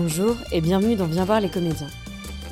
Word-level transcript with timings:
Bonjour 0.00 0.36
et 0.52 0.60
bienvenue 0.60 0.94
dans 0.94 1.06
Viens 1.06 1.24
voir 1.24 1.40
les 1.40 1.48
comédiens. 1.48 1.88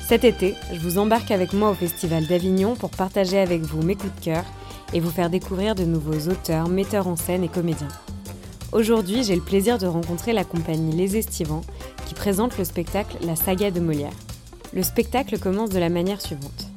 Cet 0.05 0.25
été, 0.25 0.53
je 0.73 0.79
vous 0.81 0.97
embarque 0.97 1.31
avec 1.31 1.53
moi 1.53 1.69
au 1.69 1.73
Festival 1.73 2.27
d'Avignon 2.27 2.75
pour 2.75 2.89
partager 2.89 3.39
avec 3.39 3.61
vous 3.61 3.81
mes 3.81 3.95
coups 3.95 4.13
de 4.15 4.19
cœur 4.19 4.43
et 4.91 4.99
vous 4.99 5.09
faire 5.09 5.29
découvrir 5.29 5.73
de 5.73 5.85
nouveaux 5.85 6.29
auteurs, 6.29 6.67
metteurs 6.67 7.07
en 7.07 7.15
scène 7.15 7.45
et 7.45 7.47
comédiens. 7.47 7.87
Aujourd'hui, 8.73 9.23
j'ai 9.23 9.35
le 9.35 9.41
plaisir 9.41 9.77
de 9.77 9.87
rencontrer 9.87 10.33
la 10.33 10.43
compagnie 10.43 10.93
Les 10.93 11.15
Estivants 11.15 11.63
qui 12.05 12.15
présente 12.15 12.57
le 12.57 12.65
spectacle 12.65 13.15
La 13.25 13.37
saga 13.37 13.71
de 13.71 13.79
Molière. 13.79 14.11
Le 14.73 14.83
spectacle 14.83 15.39
commence 15.39 15.69
de 15.69 15.79
la 15.79 15.87
manière 15.87 16.19
suivante. 16.19 16.67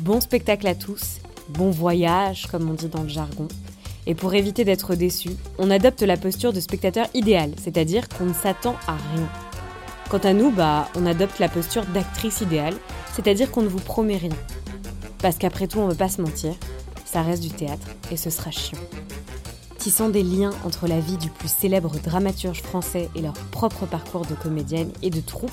Bon 0.00 0.20
spectacle 0.20 0.66
à 0.66 0.74
tous, 0.74 1.20
bon 1.50 1.70
voyage 1.70 2.48
comme 2.50 2.68
on 2.68 2.74
dit 2.74 2.88
dans 2.88 3.04
le 3.04 3.08
jargon. 3.08 3.46
Et 4.08 4.16
pour 4.16 4.34
éviter 4.34 4.64
d'être 4.64 4.96
déçu, 4.96 5.30
on 5.56 5.70
adopte 5.70 6.02
la 6.02 6.16
posture 6.16 6.52
de 6.52 6.58
spectateur 6.58 7.06
idéal, 7.14 7.52
c'est-à-dire 7.62 8.08
qu'on 8.08 8.26
ne 8.26 8.34
s'attend 8.34 8.74
à 8.88 8.96
rien. 9.14 9.43
Quant 10.14 10.28
à 10.28 10.32
nous, 10.32 10.52
bah, 10.52 10.88
on 10.94 11.06
adopte 11.06 11.40
la 11.40 11.48
posture 11.48 11.84
d'actrice 11.86 12.40
idéale, 12.40 12.76
c'est-à-dire 13.14 13.50
qu'on 13.50 13.62
ne 13.62 13.68
vous 13.68 13.80
promet 13.80 14.16
rien. 14.16 14.36
Parce 15.18 15.38
qu'après 15.38 15.66
tout, 15.66 15.80
on 15.80 15.86
ne 15.86 15.90
veut 15.90 15.96
pas 15.96 16.08
se 16.08 16.22
mentir, 16.22 16.54
ça 17.04 17.22
reste 17.22 17.42
du 17.42 17.50
théâtre 17.50 17.88
et 18.12 18.16
ce 18.16 18.30
sera 18.30 18.52
chiant. 18.52 18.78
Tissant 19.76 20.10
des 20.10 20.22
liens 20.22 20.52
entre 20.64 20.86
la 20.86 21.00
vie 21.00 21.16
du 21.16 21.30
plus 21.30 21.50
célèbre 21.50 21.96
dramaturge 21.98 22.62
français 22.62 23.08
et 23.16 23.22
leur 23.22 23.32
propre 23.32 23.86
parcours 23.86 24.24
de 24.24 24.34
comédienne 24.34 24.92
et 25.02 25.10
de 25.10 25.20
troupe, 25.20 25.50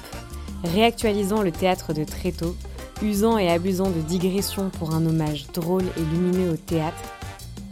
réactualisant 0.63 1.41
le 1.41 1.51
théâtre 1.51 1.93
de 1.93 2.03
Tréteau, 2.03 2.55
usant 3.01 3.39
et 3.39 3.49
abusant 3.49 3.89
de 3.89 4.01
digressions 4.01 4.69
pour 4.77 4.93
un 4.93 5.03
hommage 5.07 5.47
drôle 5.55 5.85
et 5.97 6.01
lumineux 6.01 6.51
au 6.51 6.57
théâtre, 6.57 7.01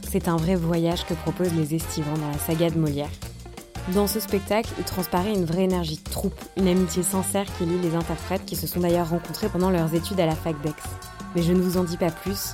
c'est 0.09 0.27
un 0.27 0.37
vrai 0.37 0.55
voyage 0.55 1.05
que 1.05 1.13
proposent 1.13 1.53
les 1.53 1.75
estivants 1.75 2.17
dans 2.17 2.31
la 2.31 2.39
saga 2.39 2.71
de 2.71 2.79
Molière. 2.79 3.11
Dans 3.93 4.05
ce 4.05 4.19
spectacle, 4.19 4.69
il 4.77 4.83
transparaît 4.83 5.33
une 5.33 5.45
vraie 5.45 5.63
énergie 5.63 5.97
de 5.97 6.09
troupe, 6.09 6.39
une 6.57 6.67
amitié 6.67 7.01
sincère 7.01 7.45
qui 7.57 7.65
lie 7.65 7.79
les 7.79 7.95
interprètes 7.95 8.45
qui 8.45 8.55
se 8.55 8.67
sont 8.67 8.81
d'ailleurs 8.81 9.09
rencontrés 9.09 9.49
pendant 9.49 9.71
leurs 9.71 9.95
études 9.95 10.19
à 10.19 10.27
la 10.27 10.35
fac 10.35 10.61
d'Aix. 10.61 10.75
Mais 11.35 11.41
je 11.41 11.53
ne 11.53 11.61
vous 11.61 11.77
en 11.77 11.83
dis 11.83 11.97
pas 11.97 12.11
plus. 12.11 12.51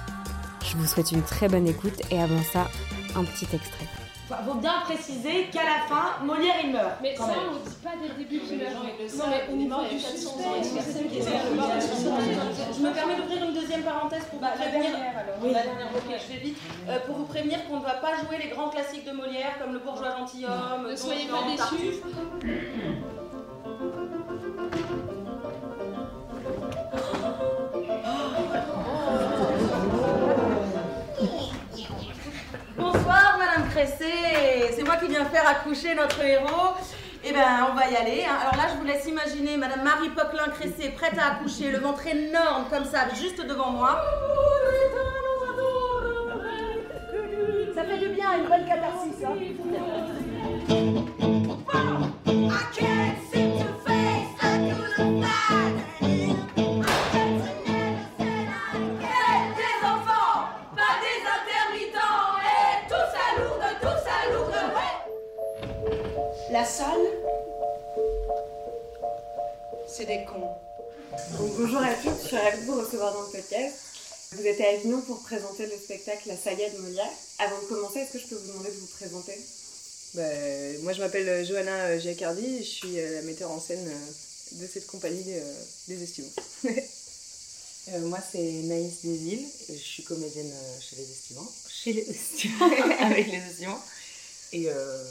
Je 0.64 0.78
vous 0.78 0.86
souhaite 0.86 1.12
une 1.12 1.24
très 1.24 1.50
bonne 1.50 1.68
écoute 1.68 2.02
et 2.10 2.22
avant 2.22 2.42
ça, 2.42 2.68
un 3.16 3.24
petit 3.24 3.48
extrait. 3.54 4.05
Il 4.28 4.46
faut 4.46 4.56
bien 4.56 4.80
préciser 4.84 5.46
qu'à 5.52 5.64
la 5.64 5.86
fin, 5.88 6.24
Molière 6.26 6.56
il 6.64 6.72
meurt. 6.72 6.98
Mais 7.02 7.14
quand 7.16 7.28
ça, 7.28 7.34
même. 7.34 7.40
on 7.52 7.54
ne 7.54 7.60
dit 7.60 7.76
pas 7.84 7.92
dès 8.02 8.08
le 8.08 8.14
début 8.16 8.40
qu'il 8.40 8.58
meurt. 8.58 8.74
Non, 8.74 9.26
mais 9.30 9.54
au 9.54 9.56
niveau 9.56 9.82
du 9.90 10.00
suspense, 10.00 10.68
je 12.76 12.82
me 12.82 12.92
permets 12.92 13.16
d'ouvrir 13.18 13.44
une 13.46 13.54
deuxième 13.54 13.84
parenthèse 13.84 14.26
pour 14.26 14.40
vous 14.40 14.46
prévenir. 14.56 14.92
Oui. 15.44 15.52
La 15.54 15.62
dernière, 15.64 15.88
ok, 15.96 16.10
je 16.10 16.34
vais 16.34 16.40
vite. 16.40 16.58
Euh, 16.90 17.00
pour 17.06 17.18
vous 17.18 17.26
prévenir 17.26 17.68
qu'on 17.68 17.78
ne 17.78 17.84
va 17.84 17.94
pas 17.94 18.16
jouer 18.18 18.38
les 18.42 18.50
grands 18.50 18.70
classiques 18.70 19.06
de 19.06 19.12
Molière 19.12 19.60
comme 19.62 19.74
Le 19.74 19.80
bourgeois 19.80 20.16
gentilhomme, 20.18 20.88
Ne 20.90 20.96
soyez 20.96 21.28
pas 21.28 21.44
déçus. 21.48 22.02
C'est 33.78 34.84
moi 34.86 34.96
qui 34.96 35.08
viens 35.08 35.26
faire 35.26 35.46
accoucher 35.48 35.94
notre 35.96 36.24
héros. 36.24 36.74
Eh 37.26 37.34
ben, 37.34 37.68
on 37.70 37.76
va 37.76 37.90
y 37.90 37.96
aller. 37.96 38.24
hein. 38.24 38.36
Alors 38.42 38.56
là, 38.56 38.70
je 38.72 38.78
vous 38.80 38.86
laisse 38.86 39.06
imaginer 39.08 39.58
Madame 39.58 39.84
Marie 39.84 40.10
Poquelin 40.10 40.50
Cressé 40.52 40.92
prête 40.92 41.18
à 41.20 41.34
accoucher, 41.34 41.72
le 41.72 41.80
ventre 41.80 42.08
énorme 42.08 42.66
comme 42.70 42.86
ça, 42.86 43.10
juste 43.20 43.46
devant 43.46 43.72
moi. 43.72 44.00
Ça 47.76 47.84
fait 47.84 47.98
du 47.98 48.08
bien, 48.10 48.38
une 48.38 48.48
bonne 48.48 48.66
catharsis. 48.66 49.24
hein. 49.26 49.34
C'est 70.06 70.18
des 70.20 70.26
cons. 70.26 70.50
Donc, 71.38 71.58
bonjour 71.58 71.80
à 71.82 71.94
tous, 71.96 72.10
je 72.24 72.28
suis 72.28 72.38
ravie 72.38 72.60
de 72.62 72.66
vous 72.66 72.80
recevoir 72.82 73.14
dans 73.14 73.22
le 73.22 73.28
podcast. 73.32 73.76
Vous 74.34 74.46
êtes 74.46 74.60
à 74.62 74.70
Avignon 74.70 75.02
pour 75.02 75.22
présenter 75.22 75.66
le 75.66 75.78
spectacle 75.78 76.28
La 76.28 76.38
saga 76.38 76.70
de 76.70 76.78
Molière. 76.80 77.10
Avant 77.40 77.60
de 77.62 77.66
commencer, 77.66 78.00
est-ce 78.00 78.14
que 78.14 78.20
je 78.20 78.28
peux 78.28 78.36
vous 78.36 78.48
demander 78.48 78.70
de 78.70 78.76
vous 78.76 78.88
présenter? 78.88 79.34
Bah, 80.16 80.24
moi, 80.84 80.94
je 80.94 81.00
m'appelle 81.00 81.28
euh, 81.30 81.46
Johanna 81.46 81.86
euh, 81.88 82.00
Giacardi, 82.00 82.60
je 82.60 82.70
suis 82.70 83.00
euh, 83.00 83.16
la 83.16 83.22
metteur 83.24 83.52
en 83.52 83.60
scène 83.60 83.86
de 84.54 84.68
cette 84.68 84.88
compagnie 84.88 85.24
des 85.88 86.04
Estivants. 86.04 86.30
Euh, 87.94 88.00
moi, 88.08 88.18
c'est 88.32 88.42
Naïs 88.42 89.04
Desil. 89.04 89.46
Je 89.70 89.76
suis 89.76 90.04
comédienne 90.04 90.52
euh, 90.52 90.80
chez 90.82 90.96
les 90.96 91.04
Estivants. 91.04 91.48
Chez 91.70 91.94
les 91.94 92.10
Estivants, 92.10 92.66
avec 93.00 93.28
les 93.28 93.38
Estivants. 93.38 93.80
Et, 94.54 94.72
euh, 94.72 95.04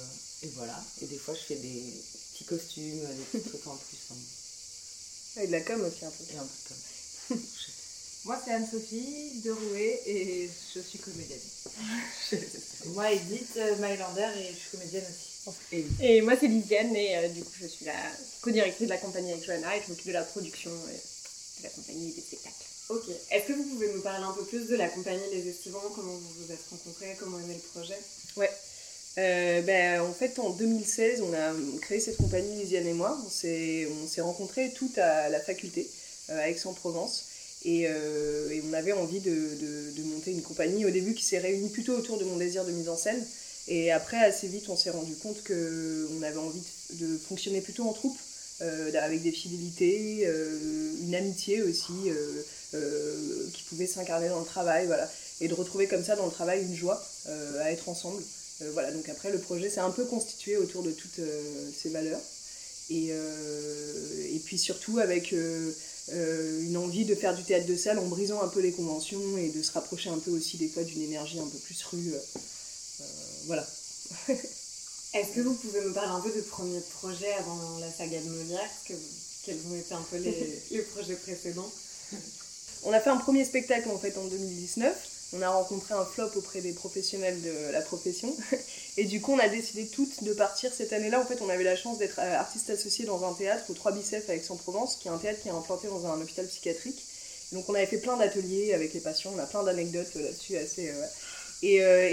et 0.43 0.49
voilà. 0.57 0.83
Et 1.01 1.07
des 1.07 1.17
fois, 1.17 1.35
je 1.35 1.39
fais 1.39 1.55
des 1.55 1.85
petits 2.33 2.43
costumes, 2.45 2.99
des 2.99 3.39
petits 3.39 3.49
trucs 3.49 3.65
en 3.69 3.77
plus. 3.77 3.97
hein. 4.11 4.17
Et 5.41 5.47
de 5.47 5.53
la 5.53 5.61
com 5.61 5.81
aussi 5.83 6.05
un 6.05 6.11
peu. 6.11 6.25
Et 6.33 6.39
un 6.39 6.45
peu 6.45 6.69
comme. 6.69 7.41
Moi, 8.25 8.41
c'est 8.43 8.53
Anne-Sophie 8.53 9.43
de 9.45 9.51
Rouet 9.51 10.01
et 10.07 10.51
je 10.75 10.81
suis 10.81 10.99
comédienne. 10.99 11.41
Moi, 12.95 13.13
Edith 13.13 13.57
euh, 13.59 13.77
Mailander 13.77 14.31
et 14.39 14.51
je 14.51 14.59
suis 14.59 14.71
comédienne 14.71 15.05
aussi. 15.05 15.35
Et 15.73 15.85
Et 16.01 16.21
moi, 16.23 16.35
c'est 16.41 16.47
Lisiane, 16.47 16.97
et 16.97 17.19
euh, 17.19 17.29
du 17.29 17.43
coup, 17.43 17.53
je 17.61 17.67
suis 17.67 17.85
la 17.85 17.93
co-directrice 18.41 18.87
de 18.87 18.93
la 18.93 18.99
compagnie 18.99 19.33
avec 19.33 19.45
Johanna, 19.45 19.77
et 19.77 19.83
je 19.83 19.91
m'occupe 19.91 20.07
de 20.07 20.13
la 20.13 20.23
production 20.23 20.71
euh, 20.71 20.97
de 21.59 21.63
la 21.65 21.69
compagnie 21.69 22.11
et 22.11 22.13
des 22.13 22.21
spectacles. 22.23 22.65
Ok. 22.89 23.05
Est-ce 23.31 23.49
que 23.49 23.53
vous 23.53 23.65
pouvez 23.65 23.93
nous 23.93 24.01
parler 24.01 24.25
un 24.25 24.33
peu 24.33 24.45
plus 24.45 24.67
de 24.69 24.77
la 24.77 24.89
compagnie 24.89 25.23
Les 25.33 25.49
Estivants 25.49 25.81
Comment 25.95 26.13
vous 26.13 26.45
vous 26.45 26.53
êtes 26.53 26.65
rencontrés 26.71 27.17
Comment 27.19 27.39
est 27.41 27.45
né 27.45 27.55
le 27.55 27.81
projet? 27.81 27.99
Euh, 29.17 29.63
ben, 29.63 30.01
en 30.01 30.13
fait, 30.13 30.39
en 30.39 30.51
2016, 30.51 31.23
on 31.23 31.33
a 31.35 31.53
créé 31.81 32.01
cette 32.01 32.17
compagnie, 32.17 32.57
Lisiane 32.57 32.87
et 32.87 32.93
moi. 32.93 33.19
On 33.25 33.31
s'est, 33.31 33.87
on 34.03 34.09
s'est 34.09 34.21
rencontrés 34.21 34.73
toutes 34.75 34.99
à 34.99 35.29
la 35.29 35.41
faculté, 35.41 35.89
euh, 36.31 36.39
à 36.39 36.49
Aix-en-Provence. 36.49 37.27
Et, 37.65 37.87
euh, 37.89 38.51
et 38.51 38.63
on 38.69 38.73
avait 38.73 38.93
envie 38.93 39.21
de, 39.21 39.33
monter 40.05 40.33
une 40.33 40.43
compagnie 40.43 40.85
au 40.85 40.91
début 40.91 41.15
qui 41.15 41.25
s'est 41.25 41.39
réunie 41.39 41.71
plutôt 41.71 41.95
autour 41.95 42.19
de 42.19 42.25
mon 42.25 42.37
désir 42.37 42.65
de 42.65 42.73
mise 42.73 42.89
en 42.89 42.97
scène. 42.97 43.25
Et 43.69 43.91
après, 43.93 44.19
assez 44.19 44.49
vite, 44.49 44.69
on 44.69 44.77
s'est 44.77 44.91
rendu 44.91 45.15
compte 45.15 45.43
qu'on 45.45 46.23
avait 46.23 46.37
envie 46.37 46.63
de, 46.95 47.17
fonctionner 47.17 47.61
plutôt 47.61 47.89
en 47.89 47.93
troupe, 47.93 48.19
avec 48.61 49.23
des 49.23 49.33
fidélités, 49.33 50.27
une 51.03 51.15
amitié 51.15 51.63
aussi 51.63 51.93
qui 53.53 53.63
pouvait 53.65 53.87
s'incarner 53.87 54.29
dans 54.29 54.41
le 54.41 54.47
travail. 54.47 54.87
Voilà. 54.87 55.11
Et 55.41 55.49
de 55.49 55.55
retrouver 55.55 55.87
comme 55.87 56.05
ça 56.05 56.17
dans 56.17 56.27
le 56.27 56.33
travail 56.33 56.63
une 56.63 56.77
joie 56.77 57.03
à 57.61 57.73
être 57.73 57.89
ensemble. 57.89 58.23
Euh, 58.63 58.71
voilà, 58.73 58.93
donc 58.93 59.09
après 59.09 59.31
le 59.33 59.39
projet 59.39 59.69
s'est 59.69 59.81
un 59.81 59.91
peu 59.91 60.05
constitué 60.05 60.57
autour 60.57 60.83
de 60.83 60.93
toutes 60.93 61.19
euh, 61.19 61.71
ces 61.77 61.89
valeurs. 61.89 62.21
Et, 62.91 63.09
euh, 63.11 64.29
et 64.31 64.39
puis 64.41 64.59
surtout 64.59 64.99
avec 64.99 65.33
une 65.33 66.77
envie 66.77 67.07
de 67.07 67.15
faire 67.15 67.35
du 67.35 67.43
théâtre 67.43 67.67
de 67.67 67.77
salle 67.77 67.99
en 67.99 68.07
brisant 68.07 68.43
un 68.43 68.49
peu 68.49 68.61
les 68.61 68.73
conventions 68.73 69.39
et 69.39 69.49
de 69.49 69.63
se 69.63 69.73
rapprocher 69.73 70.11
un 70.11 70.19
peu 70.19 70.31
aussi 70.31 70.59
des 70.59 70.69
fois 70.69 70.85
d'une 70.85 71.01
énergie 71.01 71.39
un 71.39 71.47
peu 71.47 71.59
plus 71.59 71.83
rue. 71.85 72.13
voilà. 73.47 73.67
Est-ce 75.15 75.31
que 75.35 75.41
vous 75.41 75.55
pouvez 75.55 75.81
me 75.81 75.93
parler 75.95 76.11
un 76.11 76.21
peu 76.21 76.31
de 76.31 76.43
premiers 76.43 76.83
projets 77.01 77.33
avant 77.35 77.79
la 77.79 77.91
saga 77.91 78.21
de 78.21 78.29
Molière? 78.29 78.71
Que 78.87 78.93
Quels 79.45 79.61
ont 79.71 79.77
été 79.77 79.95
un 79.95 80.03
peu 80.11 80.19
les, 80.19 80.63
les 80.73 80.83
projets 80.83 81.17
précédents? 81.17 81.71
On 82.83 82.93
a 82.93 83.01
fait 83.01 83.11
un 83.11 83.17
premier 83.17 83.47
spectacle 83.47 83.89
en 83.89 83.99
fait 83.99 84.19
en 84.19 84.25
2019. 84.25 85.14
On 85.37 85.43
a 85.43 85.51
rencontré 85.51 85.95
un 85.95 86.05
flop 86.05 86.31
auprès 86.37 86.61
des 86.61 86.73
professionnels 86.73 87.41
de 87.43 87.73
la 87.73 87.81
profession. 87.81 88.35
Et 88.97 89.05
du 89.05 89.21
coup, 89.21 89.33
on 89.33 89.39
a 89.39 89.49
décidé 89.49 89.87
toutes 89.87 90.23
de 90.23 90.33
partir 90.33 90.73
cette 90.73 90.93
année-là. 90.93 91.21
En 91.21 91.27
fait, 91.27 91.43
on 91.43 91.49
avait 91.49 91.65
la 91.65 91.77
chance 91.77 91.99
d'être 91.99 92.21
euh, 92.21 92.39
artiste 92.39 92.71
associé 92.71 93.05
dans 93.05 93.29
un 93.29 93.35
théâtre 93.35 93.65
au 93.69 93.75
3 93.75 93.93
Bicef 93.93 94.31
à 94.31 94.35
Aix-en-Provence, 94.35 94.97
qui 94.97 95.09
est 95.09 95.11
un 95.11 95.19
théâtre 95.19 95.41
qui 95.43 95.49
est 95.49 95.53
implanté 95.53 95.89
dans 95.89 96.07
un 96.07 96.21
hôpital 96.21 96.47
psychiatrique. 96.47 97.05
Donc, 97.53 97.69
on 97.69 97.75
avait 97.75 97.87
fait 97.87 97.99
plein 97.99 98.17
d'ateliers 98.17 98.75
avec 98.75 98.95
les 98.95 99.01
patients. 99.01 99.33
On 99.35 99.39
a 99.39 99.47
plein 99.47 99.65
d'anecdotes 99.65 100.15
là-dessus 100.15 100.57
assez. 100.57 100.91
euh. 100.91 101.07
Et, 101.63 101.83
euh, 101.83 102.11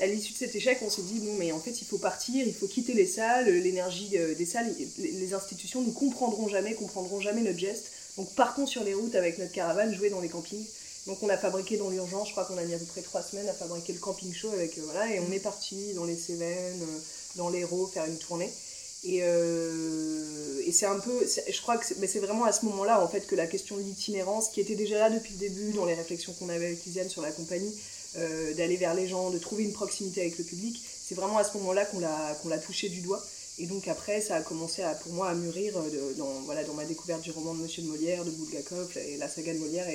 à, 0.00 0.06
l'issue 0.06 0.32
de 0.34 0.38
cet 0.38 0.54
échec, 0.54 0.78
on 0.82 0.90
s'est 0.90 1.02
dit 1.02 1.18
bon, 1.20 1.34
mais 1.34 1.52
en 1.52 1.58
fait, 1.58 1.82
il 1.82 1.84
faut 1.84 1.98
partir, 1.98 2.46
il 2.46 2.54
faut 2.54 2.68
quitter 2.68 2.94
les 2.94 3.06
salles, 3.06 3.48
l'énergie 3.48 4.10
euh, 4.14 4.34
des 4.34 4.46
salles, 4.46 4.72
les, 4.98 5.10
les 5.10 5.34
institutions 5.34 5.82
ne 5.82 5.90
comprendront 5.90 6.48
jamais, 6.48 6.74
comprendront 6.74 7.20
jamais 7.20 7.42
notre 7.42 7.58
geste. 7.58 7.90
Donc, 8.16 8.32
partons 8.34 8.66
sur 8.66 8.84
les 8.84 8.94
routes 8.94 9.14
avec 9.14 9.38
notre 9.38 9.52
caravane, 9.52 9.92
jouer 9.94 10.10
dans 10.10 10.20
les 10.20 10.28
campings. 10.28 10.64
Donc, 11.08 11.22
on 11.22 11.30
a 11.30 11.38
fabriqué 11.38 11.78
dans 11.78 11.88
l'urgence, 11.88 12.28
je 12.28 12.32
crois 12.32 12.44
qu'on 12.44 12.58
a 12.58 12.64
mis 12.64 12.74
à 12.74 12.78
peu 12.78 12.84
près 12.84 13.00
trois 13.00 13.22
semaines 13.22 13.48
à 13.48 13.54
fabriquer 13.54 13.94
le 13.94 13.98
camping 13.98 14.30
show 14.34 14.50
avec 14.50 14.76
euh, 14.76 14.82
voilà, 14.84 15.10
et 15.10 15.18
on 15.20 15.32
est 15.32 15.40
parti 15.40 15.94
dans 15.94 16.04
les 16.04 16.14
Cévennes, 16.14 16.82
euh, 16.82 16.98
dans 17.36 17.48
l'Hérault, 17.48 17.86
faire 17.86 18.04
une 18.04 18.18
tournée. 18.18 18.52
Et, 19.04 19.20
euh, 19.22 20.60
et 20.66 20.70
c'est 20.70 20.84
un 20.84 20.98
peu, 20.98 21.26
je 21.26 21.60
crois 21.62 21.78
que 21.78 21.86
c'est, 21.86 22.18
vraiment 22.18 22.44
à 22.44 22.52
ce 22.52 22.66
moment-là 22.66 23.02
en 23.02 23.08
fait 23.08 23.26
que 23.26 23.34
la 23.34 23.46
question 23.46 23.78
de 23.78 23.82
l'itinérance, 23.82 24.50
qui 24.50 24.60
était 24.60 24.74
déjà 24.74 24.98
là 24.98 25.08
depuis 25.08 25.32
le 25.32 25.38
début 25.38 25.72
dans 25.72 25.86
les 25.86 25.94
réflexions 25.94 26.34
qu'on 26.34 26.50
avait 26.50 26.66
avec 26.66 26.84
Lisiane 26.84 27.08
sur 27.08 27.22
la 27.22 27.32
compagnie, 27.32 27.74
d'aller 28.56 28.76
vers 28.76 28.94
les 28.94 29.06
gens, 29.06 29.30
de 29.30 29.38
trouver 29.38 29.62
une 29.62 29.72
proximité 29.72 30.20
avec 30.20 30.36
le 30.36 30.44
public, 30.44 30.82
c'est 31.06 31.14
vraiment 31.14 31.38
à 31.38 31.44
ce 31.44 31.56
moment-là 31.58 31.84
qu'on 31.86 32.00
l'a, 32.00 32.36
qu'on 32.42 32.48
l'a 32.48 32.58
touché 32.58 32.88
du 32.88 33.00
doigt. 33.00 33.24
Et 33.58 33.66
donc 33.66 33.86
après, 33.88 34.20
ça 34.20 34.36
a 34.36 34.40
commencé 34.42 34.82
à, 34.82 34.94
pour 34.94 35.12
moi 35.12 35.28
à 35.28 35.34
mûrir 35.34 35.74
dans, 36.16 36.40
voilà, 36.44 36.64
dans 36.64 36.74
ma 36.74 36.84
découverte 36.84 37.22
du 37.22 37.30
roman 37.30 37.54
de 37.54 37.60
Monsieur 37.60 37.82
de 37.82 37.88
Molière, 37.88 38.24
de 38.24 38.30
Bulgakov, 38.30 38.96
et 38.98 39.16
la 39.16 39.28
saga 39.28 39.54
de 39.54 39.58
Molière 39.58 39.88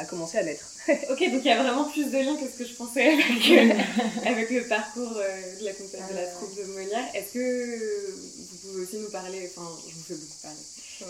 a 0.00 0.04
commencé 0.04 0.38
à 0.38 0.42
naître. 0.42 0.66
ok, 0.88 1.18
donc 1.30 1.42
il 1.44 1.44
y 1.44 1.50
a 1.50 1.62
vraiment 1.62 1.84
plus 1.84 2.06
de 2.06 2.18
liens 2.18 2.36
que 2.36 2.46
ce 2.50 2.58
que 2.58 2.64
je 2.64 2.74
pensais 2.74 3.06
avec, 3.12 4.26
avec 4.26 4.50
le 4.50 4.66
parcours 4.66 5.10
de 5.10 5.64
la 5.64 5.72
compagnie 5.72 6.10
de 6.10 6.16
la 6.16 6.26
troupe 6.26 6.56
de 6.56 6.64
Molière. 6.64 7.04
Est-ce 7.14 7.34
que 7.34 8.14
vous 8.50 8.68
pouvez 8.68 8.82
aussi 8.82 8.96
nous 8.96 9.10
parler, 9.10 9.50
enfin 9.50 9.68
je 9.88 9.94
vous 9.94 10.02
fais 10.02 10.14
beaucoup 10.14 10.40
parler, 10.42 10.60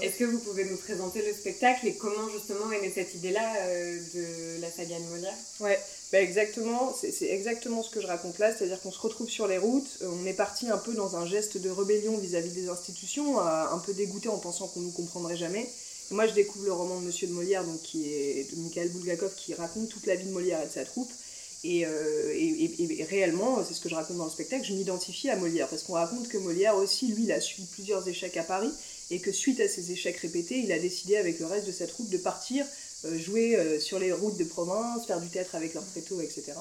est-ce 0.03 0.17
que 0.17 0.25
vous 0.25 0.39
pouvez 0.39 0.65
nous 0.65 0.77
présenter 0.77 1.23
le 1.23 1.33
spectacle 1.33 1.87
et 1.87 1.95
comment 1.95 2.29
justement 2.31 2.71
est 2.73 2.81
née 2.81 2.93
cette 2.95 3.15
idée-là 3.15 3.57
euh, 3.61 3.99
de 4.15 4.61
la 4.61 4.71
saga 4.71 4.99
de 4.99 5.05
Molière 5.05 5.35
Ouais, 5.61 5.79
bah 6.13 6.21
exactement, 6.21 6.95
c'est 6.99 7.27
exactement 7.27 7.83
ce 7.83 7.91
que 7.91 8.01
je 8.01 8.07
raconte 8.07 8.39
là, 8.39 8.55
c'est-à-dire 8.55 8.81
qu'on 8.81 8.93
se 8.93 9.01
retrouve 9.01 9.29
sur 9.29 9.47
les 9.47 9.59
routes, 9.59 9.99
euh, 10.03 10.11
on 10.11 10.27
est 10.27 10.33
parti 10.33 10.69
un 10.69 10.79
peu 10.79 10.95
dans 10.95 11.17
un 11.17 11.27
geste 11.27 11.59
de 11.59 11.71
rébellion 11.71 12.17
vis-à-vis 12.19 12.53
des 12.53 12.69
institutions, 12.69 13.41
un 13.41 13.79
peu 13.79 13.93
dégoûté 13.93 14.29
en 14.29 14.39
pensant 14.39 14.69
qu'on 14.69 14.81
nous 14.81 14.93
comprendrait 14.93 15.37
jamais. 15.37 15.69
Moi 16.11 16.27
je 16.27 16.33
découvre 16.33 16.65
le 16.65 16.73
roman 16.73 17.01
de 17.01 17.07
Monsieur 17.07 17.29
de 17.29 17.33
Molière, 17.33 17.65
donc 17.65 17.81
qui 17.83 18.12
est 18.12 18.51
de 18.51 18.61
Mikhail 18.61 18.89
Bulgakov, 18.89 19.35
qui 19.37 19.55
raconte 19.55 19.89
toute 19.89 20.07
la 20.07 20.17
vie 20.17 20.25
de 20.25 20.33
Molière 20.33 20.61
et 20.62 20.67
de 20.67 20.73
sa 20.73 20.85
troupe. 20.85 21.11
Et, 21.62 21.85
euh, 21.85 22.33
et, 22.35 23.07
réellement, 23.09 23.62
c'est 23.67 23.75
ce 23.75 23.81
que 23.81 23.89
je 23.89 23.95
raconte 23.95 24.17
dans 24.17 24.25
le 24.25 24.31
spectacle, 24.31 24.65
je 24.65 24.73
m'identifie 24.73 25.29
à 25.29 25.37
Molière, 25.37 25.69
parce 25.69 25.83
qu'on 25.83 25.93
raconte 25.93 26.29
que 26.29 26.39
Molière 26.39 26.77
aussi, 26.77 27.09
lui, 27.09 27.25
il 27.25 27.33
a 27.33 27.41
suivi 27.41 27.69
plusieurs 27.71 28.09
échecs 28.09 28.37
à 28.39 28.43
Paris, 28.43 28.71
et 29.11 29.21
que 29.21 29.31
suite 29.31 29.61
à 29.61 29.69
ces 29.69 29.93
échecs 29.93 30.17
répétés, 30.17 30.59
il 30.59 30.73
a 30.73 30.79
décidé 30.79 31.17
avec 31.17 31.39
le 31.39 31.47
reste 31.47 31.67
de 31.67 31.73
sa 31.73 31.87
troupe 31.87 32.09
de 32.09 32.17
partir 32.17 32.65
euh, 33.05 33.19
jouer 33.19 33.57
euh, 33.57 33.79
sur 33.79 33.99
les 33.99 34.12
routes 34.12 34.39
de 34.39 34.45
province, 34.45 35.07
faire 35.07 35.21
du 35.21 35.29
théâtre 35.29 35.55
avec 35.55 35.75
leur 35.75 35.85
préto, 35.85 36.21
etc. 36.21 36.53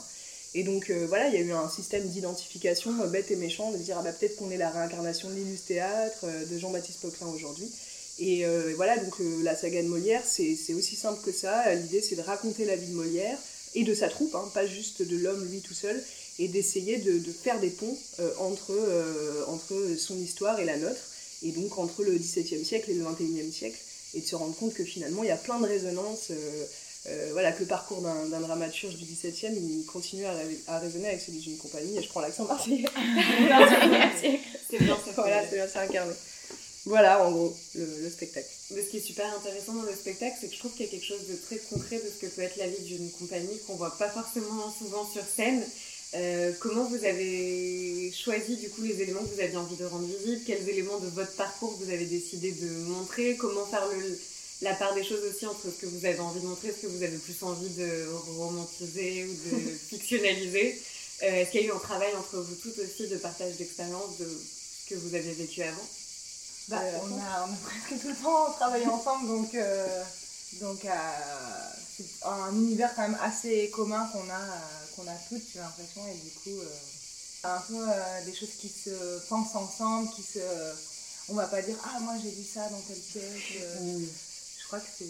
Et 0.54 0.64
donc 0.64 0.90
voilà, 0.90 1.28
il 1.28 1.36
y 1.36 1.38
a 1.38 1.42
eu 1.42 1.52
un 1.52 1.70
système 1.70 2.08
d'identification 2.08 2.92
bête 3.08 3.30
et 3.30 3.36
méchant, 3.36 3.72
de 3.72 3.78
dire 3.78 3.98
ah 4.00 4.02
bah, 4.02 4.12
peut-être 4.12 4.36
qu'on 4.36 4.50
est 4.50 4.58
la 4.58 4.72
réincarnation 4.72 5.30
de 5.30 5.36
l'illustre 5.36 5.68
théâtre, 5.68 6.26
de 6.50 6.58
Jean-Baptiste 6.58 7.02
Poquelin 7.02 7.28
aujourd'hui. 7.28 7.72
Et 8.20 8.46
voilà, 8.76 8.98
donc 8.98 9.16
la 9.44 9.56
saga 9.56 9.82
de 9.82 9.88
Molière, 9.88 10.24
c'est 10.26 10.74
aussi 10.74 10.96
simple 10.96 11.22
que 11.24 11.32
ça. 11.32 11.74
L'idée, 11.74 12.02
c'est 12.02 12.16
de 12.16 12.22
raconter 12.22 12.66
la 12.66 12.76
vie 12.76 12.88
de 12.88 12.96
Molière 12.96 13.38
et 13.76 13.84
de 13.84 13.94
sa 13.94 14.10
troupe, 14.10 14.36
hein, 14.36 14.50
pas 14.54 14.66
juste 14.66 15.04
de 15.04 15.18
l'homme 15.18 15.48
lui 15.50 15.62
tout 15.62 15.74
seul, 15.74 16.04
et 16.38 16.48
d'essayer 16.48 16.98
de, 16.98 17.20
de, 17.20 17.32
faire 17.32 17.60
des 17.60 17.70
ponts 17.70 17.98
entre, 18.40 18.78
entre 19.48 19.76
son 19.98 20.18
histoire 20.20 20.60
et 20.60 20.66
la 20.66 20.78
nôtre 20.78 21.02
et 21.44 21.52
donc 21.52 21.78
entre 21.78 22.04
le 22.04 22.12
XVIIe 22.18 22.66
siècle 22.66 22.92
et 22.92 22.94
le 22.94 23.06
XXIe 23.06 23.52
siècle, 23.52 23.78
et 24.14 24.22
de 24.22 24.26
se 24.26 24.36
rendre 24.36 24.56
compte 24.56 24.74
que 24.74 24.84
finalement 24.84 25.24
il 25.24 25.28
y 25.28 25.32
a 25.32 25.38
plein 25.38 25.60
de 25.60 25.66
résonances, 25.66 26.32
euh, 26.32 26.66
euh, 27.08 27.30
voilà, 27.32 27.52
que 27.52 27.62
le 27.62 27.66
parcours 27.66 28.02
d'un 28.02 28.40
dramaturge 28.42 28.96
du 28.96 29.06
XVIIe, 29.06 29.56
il 29.56 29.86
continue 29.86 30.26
à, 30.26 30.34
à, 30.68 30.80
résonner 30.80 31.08
avec 31.08 31.22
celui 31.22 31.40
d'une 31.40 31.58
compagnie, 31.58 31.98
et 31.98 32.04
je 32.04 32.10
prends 32.10 32.20
l'accent 32.20 32.46
marseillais. 32.46 32.86
c'est 34.70 34.80
bien, 34.80 34.98
ça 34.98 35.12
voilà, 35.16 35.48
c'est 35.48 35.56
bien, 35.56 35.68
c'est 35.72 35.80
incarné. 35.80 36.14
Voilà, 36.90 37.24
en 37.24 37.32
gros, 37.32 37.56
le, 37.76 38.10
spectacle. 38.10 38.50
Mais 38.72 38.82
ce 38.82 38.90
qui 38.90 38.98
est 38.98 39.00
super 39.00 39.32
intéressant 39.38 39.74
dans 39.74 39.84
le 39.84 39.94
spectacle, 39.94 40.36
c'est 40.42 40.48
que 40.48 40.56
je 40.56 40.58
trouve 40.58 40.72
qu'il 40.72 40.88
y 40.88 40.90
a 40.90 40.92
quelque 40.92 41.06
chose 41.06 41.28
de 41.30 41.36
très 41.36 41.58
concret 41.70 41.98
de 41.98 42.10
ce 42.10 42.20
que 42.20 42.26
peut 42.26 42.42
être 42.42 42.58
la 42.58 42.66
vie 42.66 42.82
d'une 42.82 43.12
compagnie 43.12 43.60
qu'on 43.68 43.76
voit 43.76 43.96
pas 43.96 44.10
forcément 44.10 44.74
souvent 44.76 45.08
sur 45.08 45.22
scène. 45.24 45.64
Euh, 46.16 46.52
comment 46.60 46.86
vous 46.86 47.06
avez 47.06 48.12
choisi 48.12 48.58
du 48.58 48.70
coup 48.70 48.82
les 48.82 49.04
éléments 49.04 49.20
que 49.20 49.36
vous 49.36 49.40
aviez 49.40 49.58
envie 49.58 49.76
de 49.76 49.86
rendre 49.86 50.08
visibles? 50.08 50.42
Quels 50.48 50.68
éléments 50.68 50.98
de 50.98 51.10
votre 51.10 51.34
parcours 51.34 51.78
vous 51.80 51.92
avez 51.92 52.06
décidé 52.06 52.54
de 52.54 52.68
montrer? 52.88 53.36
Comment 53.36 53.68
faire 53.68 53.88
la 54.64 54.74
part 54.74 54.96
des 54.96 55.04
choses 55.04 55.24
aussi 55.30 55.46
entre 55.46 55.70
ce 55.70 55.80
que 55.80 55.86
vous 55.86 56.06
avez 56.06 56.20
envie 56.20 56.42
de 56.42 56.48
montrer, 56.48 56.72
ce 56.72 56.88
que 56.88 56.92
vous 56.92 57.04
avez 57.04 57.20
plus 57.20 57.38
envie 57.44 57.70
de 57.70 58.08
romantiser 58.36 59.26
ou 59.26 59.32
de 59.32 59.60
fictionnaliser? 59.90 60.76
Euh, 61.22 61.42
Est-ce 61.42 61.52
qu'il 61.52 61.62
y 61.62 61.66
a 61.66 61.68
eu 61.68 61.72
un 61.72 61.78
travail 61.78 62.16
entre 62.16 62.38
vous 62.38 62.56
toutes 62.56 62.80
aussi 62.80 63.08
de 63.08 63.18
partage 63.18 63.58
d'expérience 63.58 64.18
de 64.18 64.26
ce 64.26 64.90
que 64.90 64.96
vous 64.96 65.14
avez 65.14 65.34
vécu 65.34 65.62
avant? 65.62 65.88
Bah, 66.70 66.82
on, 67.04 67.18
a, 67.18 67.50
presque 67.64 68.02
tout 68.02 68.10
le 68.10 68.16
temps 68.16 68.52
travaillé 68.54 68.88
ensemble, 68.88 69.28
donc 69.28 69.56
donc 70.62 70.84
euh, 70.84 70.90
c'est 71.96 72.26
un 72.26 72.54
univers 72.54 72.94
quand 72.96 73.04
même 73.04 73.18
assez 73.22 73.70
commun 73.70 74.10
qu'on 74.12 74.30
a, 74.30 74.42
euh, 74.42 74.96
qu'on 74.96 75.08
a 75.08 75.16
toutes, 75.30 75.44
j'ai 75.54 75.60
l'impression, 75.60 76.02
et 76.08 76.16
du 76.16 76.32
coup, 76.32 76.60
euh, 76.60 76.68
un 77.44 77.62
peu 77.62 77.86
des 78.26 78.36
choses 78.36 78.56
qui 78.60 78.68
se 78.68 79.20
pensent 79.30 79.56
ensemble, 79.56 80.10
qui 80.12 80.24
se... 80.24 80.40
On 81.30 81.36
va 81.36 81.46
pas 81.46 81.62
dire 81.62 81.78
«Ah, 81.86 82.00
moi 82.00 82.16
j'ai 82.22 82.32
vu 82.32 82.44
ça 82.44 82.68
dans 82.70 82.82
tel 82.82 82.98
siècle 82.98 83.64
Je 84.60 84.68
crois 84.68 84.80
que 84.80 84.88
c'est... 84.98 85.06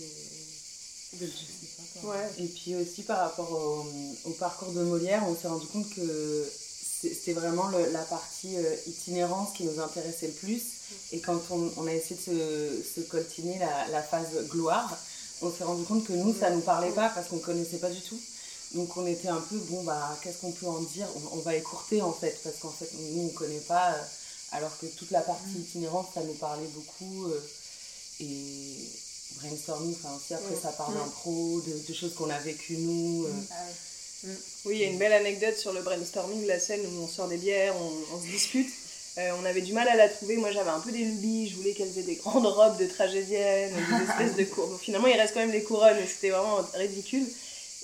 Ouais. 2.03 2.29
Et 2.38 2.47
puis 2.47 2.75
aussi 2.75 3.03
par 3.03 3.19
rapport 3.19 3.51
au, 3.51 4.31
parcours 4.31 4.73
de 4.73 4.83
Molière, 4.83 5.23
on 5.27 5.35
s'est 5.35 5.47
rendu 5.47 5.65
compte 5.67 5.89
que 5.89 6.51
c'était 7.01 7.34
vraiment 7.34 7.69
la 7.69 8.04
partie 8.04 8.56
itinérance 8.88 9.54
qui 9.54 9.63
nous 9.63 9.80
intéressait 9.80 10.28
le 10.28 10.34
plus. 10.34 10.62
Et 11.12 11.19
quand 11.19 11.40
on, 11.51 11.88
a 11.88 11.94
essayé 11.94 12.19
de 12.28 12.84
se, 12.84 13.01
coltiner 13.01 13.57
la, 13.60 13.88
la, 13.88 14.01
phase 14.01 14.48
gloire, 14.48 14.98
on 15.42 15.51
s'est 15.51 15.63
rendu 15.63 15.84
compte 15.84 16.06
que 16.06 16.13
nous, 16.13 16.34
ça 16.34 16.50
nous 16.50 16.62
parlait 16.62 16.92
pas 16.92 17.10
parce 17.10 17.28
qu'on 17.28 17.40
connaissait 17.40 17.78
pas 17.78 17.90
du 17.90 18.01
tout. 18.01 18.19
Donc 18.75 18.96
on 18.98 19.06
était 19.07 19.30
un 19.30 19.42
peu, 19.42 19.57
bon, 19.69 19.84
bah, 19.84 20.18
qu'est-ce 20.22 20.40
qu'on 20.40 20.51
peut 20.51 20.68
en 20.68 20.81
dire? 20.81 21.07
On, 21.31 21.38
va 21.38 21.56
écourter 21.56 22.01
en 22.01 22.13
fait, 22.13 22.40
parce 22.44 22.57
qu'en 22.57 22.69
fait, 22.69 22.90
nous, 22.94 23.25
on 23.25 23.30
connaît 23.30 23.60
pas, 23.62 23.94
euh, 23.94 24.04
alors 24.51 24.78
que 24.78 24.86
toute 24.86 25.10
la 25.10 25.22
partie 25.22 25.57
mm. 25.57 25.62
itinérante, 25.62 26.10
ça 26.13 26.22
nous 26.22 26.34
parlait 26.34 26.69
beaucoup. 26.74 27.28
Euh, 27.28 27.50
et 28.19 28.75
brainstorming, 29.38 29.96
enfin 29.96 30.16
aussi 30.16 30.34
après, 30.34 30.56
ça 30.62 30.72
parle 30.74 30.94
d'impro, 30.94 31.62
de, 31.62 31.88
de, 31.88 31.94
choses 31.94 32.13
qu'on 32.16 32.30
a 32.30 32.38
vécues 32.40 32.78
nous. 32.78 33.25
Euh. 33.25 33.31
Mm. 33.31 33.46
Ah 34.25 34.27
oui, 34.66 34.75
il 34.75 34.81
y 34.81 34.83
a 34.83 34.88
une 34.88 34.98
belle 34.98 35.13
anecdote 35.13 35.56
sur 35.56 35.74
le 35.74 35.81
brainstorming, 35.81 36.45
la 36.45 36.60
scène 36.60 36.81
où 36.86 37.04
on 37.04 37.07
sort 37.07 37.27
des 37.27 37.38
bières, 37.38 37.75
on 37.75 38.21
se 38.21 38.27
dispute. 38.27 38.69
Euh, 39.19 39.31
on 39.42 39.45
avait 39.45 39.62
du 39.62 39.74
mal 39.74 39.88
à 39.88 39.95
la 39.95 40.07
trouver. 40.07 40.38
Moi, 40.38 40.51
j'avais 40.51 40.69
un 40.69 40.80
peu 40.80 40.92
des 40.92 41.04
lubies. 41.04 41.50
Je 41.50 41.56
voulais 41.56 41.74
qu'elles 41.74 41.98
aient 41.98 42.04
des 42.04 42.16
grandes 42.16 42.45
robes 42.45 42.77
de 42.77 42.86
tragédiennes, 42.86 43.74
des 43.74 44.04
espèces 44.10 44.36
de 44.36 44.44
couronnes. 44.44 44.77
Finalement, 44.80 45.07
il 45.07 45.19
reste 45.19 45.33
quand 45.33 45.42
même 45.42 45.51
les 45.51 45.63
couronnes, 45.63 45.98
c'était 46.07 46.30
vraiment 46.30 46.60
ridicule. 46.74 47.25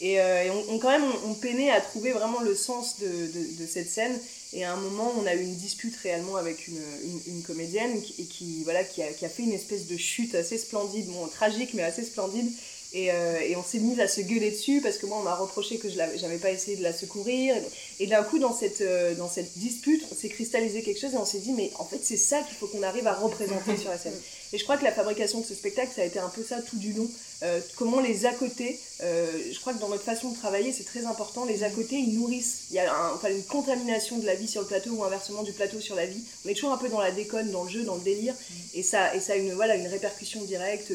Et, 0.02 0.20
euh, 0.20 0.54
on, 0.70 0.78
quand 0.78 0.92
même, 0.92 1.10
on, 1.26 1.34
peinait 1.34 1.72
à 1.72 1.82
trouver 1.82 2.12
vraiment 2.12 2.42
le 2.42 2.56
sens 2.56 3.00
de, 3.00 3.66
cette 3.68 3.90
scène. 3.90 4.18
Et 4.54 4.64
à 4.64 4.74
un 4.74 4.78
moment, 4.78 5.12
on 5.18 5.26
a 5.26 5.34
eu 5.34 5.42
une 5.42 5.56
dispute 5.56 5.96
réellement 5.98 6.38
avec 6.38 6.68
une, 6.68 7.44
comédienne 7.44 8.02
qui, 8.02 8.22
et 8.22 8.26
qui, 8.26 8.64
voilà, 8.64 8.84
qui 8.84 9.04
a, 9.04 9.12
qui, 9.12 9.26
a, 9.26 9.30
fait 9.30 9.44
une 9.44 9.54
espèce 9.54 9.88
de 9.88 9.98
chute 9.98 10.36
assez 10.36 10.58
splendide, 10.58 11.08
bon, 11.08 11.28
tragique, 11.28 11.74
mais 11.74 11.84
assez 11.84 12.04
splendide. 12.04 12.50
Euh, 12.96 13.40
et, 13.40 13.56
on 13.56 13.64
s'est 13.64 13.80
mis 13.80 14.00
à 14.00 14.08
se 14.08 14.22
gueuler 14.22 14.52
dessus 14.52 14.80
parce 14.82 14.98
que 14.98 15.06
moi, 15.06 15.18
on 15.20 15.24
m'a 15.24 15.36
reproché 15.36 15.78
que 15.78 15.90
je 15.90 15.98
n'avais 15.98 16.38
pas 16.38 16.52
essayé 16.52 16.78
de 16.78 16.84
la 16.84 16.94
secourir. 16.94 17.56
Et, 18.00 18.08
d'un 18.08 18.24
coup, 18.24 18.40
dans 18.40 18.54
cette, 18.54 18.82
euh, 18.82 19.14
dans 19.16 19.30
cette 19.30 19.58
dispute, 19.58 20.04
on 20.12 20.16
s'est 20.16 20.30
cristallisé 20.30 20.82
quelque 20.82 21.00
chose 21.00 21.14
et 21.14 21.18
on 21.18 21.26
s'est 21.26 21.40
dit, 21.40 21.52
mais 21.52 21.72
en 21.78 21.86
fait, 21.86 22.00
c'est 22.04 22.18
ça 22.18 22.42
qu'il 22.42 22.56
faut 22.56 22.68
qu'on 22.68 22.84
arrive 22.84 23.08
à 23.08 23.14
représenter 23.14 23.78
sur 23.78 23.90
la 23.90 23.98
scène. 23.98 24.16
Et 24.54 24.58
je 24.58 24.64
crois 24.64 24.78
que 24.78 24.86
la 24.86 24.92
fabrication 24.92 25.42
de 25.42 25.46
ce 25.46 25.56
spectacle, 25.56 25.92
ça 25.94 26.04
a 26.04 26.06
été 26.06 26.20
un 26.20 26.30
peu 26.30 26.42
ça 26.42 26.62
tout 26.62 26.78
du 26.78 26.94
long. 26.94 27.10
Euh, 27.44 27.60
comment 27.76 28.00
les 28.00 28.26
à 28.26 28.32
côté, 28.32 28.80
je 29.02 29.60
crois 29.60 29.74
que 29.74 29.80
dans 29.80 29.90
notre 29.90 30.04
façon 30.04 30.30
de 30.30 30.38
travailler, 30.38 30.72
c'est 30.72 30.86
très 30.86 31.06
important, 31.06 31.44
les 31.44 31.64
à 31.64 31.70
côté, 31.70 31.98
ils 31.98 32.18
nourrissent. 32.18 32.68
Il 32.70 32.76
y 32.76 32.80
a 32.80 33.14
enfin, 33.14 33.30
une 33.30 33.44
contamination 33.44 34.18
de 34.18 34.26
la 34.26 34.36
vie 34.36 34.48
sur 34.48 34.62
le 34.62 34.68
plateau 34.68 34.92
ou 34.92 35.04
inversement 35.04 35.44
du 35.44 35.52
plateau 35.52 35.82
sur 35.82 35.96
la 35.96 36.06
vie. 36.06 36.24
On 36.46 36.50
est 36.50 36.54
toujours 36.54 36.72
un 36.72 36.78
peu 36.78 36.88
dans 36.88 37.02
la 37.02 37.12
déconne, 37.12 37.52
dans 37.52 37.64
le 37.64 37.70
jeu, 37.70 37.84
dans 37.84 37.96
le 37.96 38.02
délire. 38.02 38.36
Et 38.76 38.84
ça, 38.84 39.14
et 39.14 39.20
ça 39.20 39.34
a 39.34 39.36
une, 39.36 39.54
voilà, 39.54 39.76
une 39.76 39.88
répercussion 39.88 40.44
directe 40.44 40.94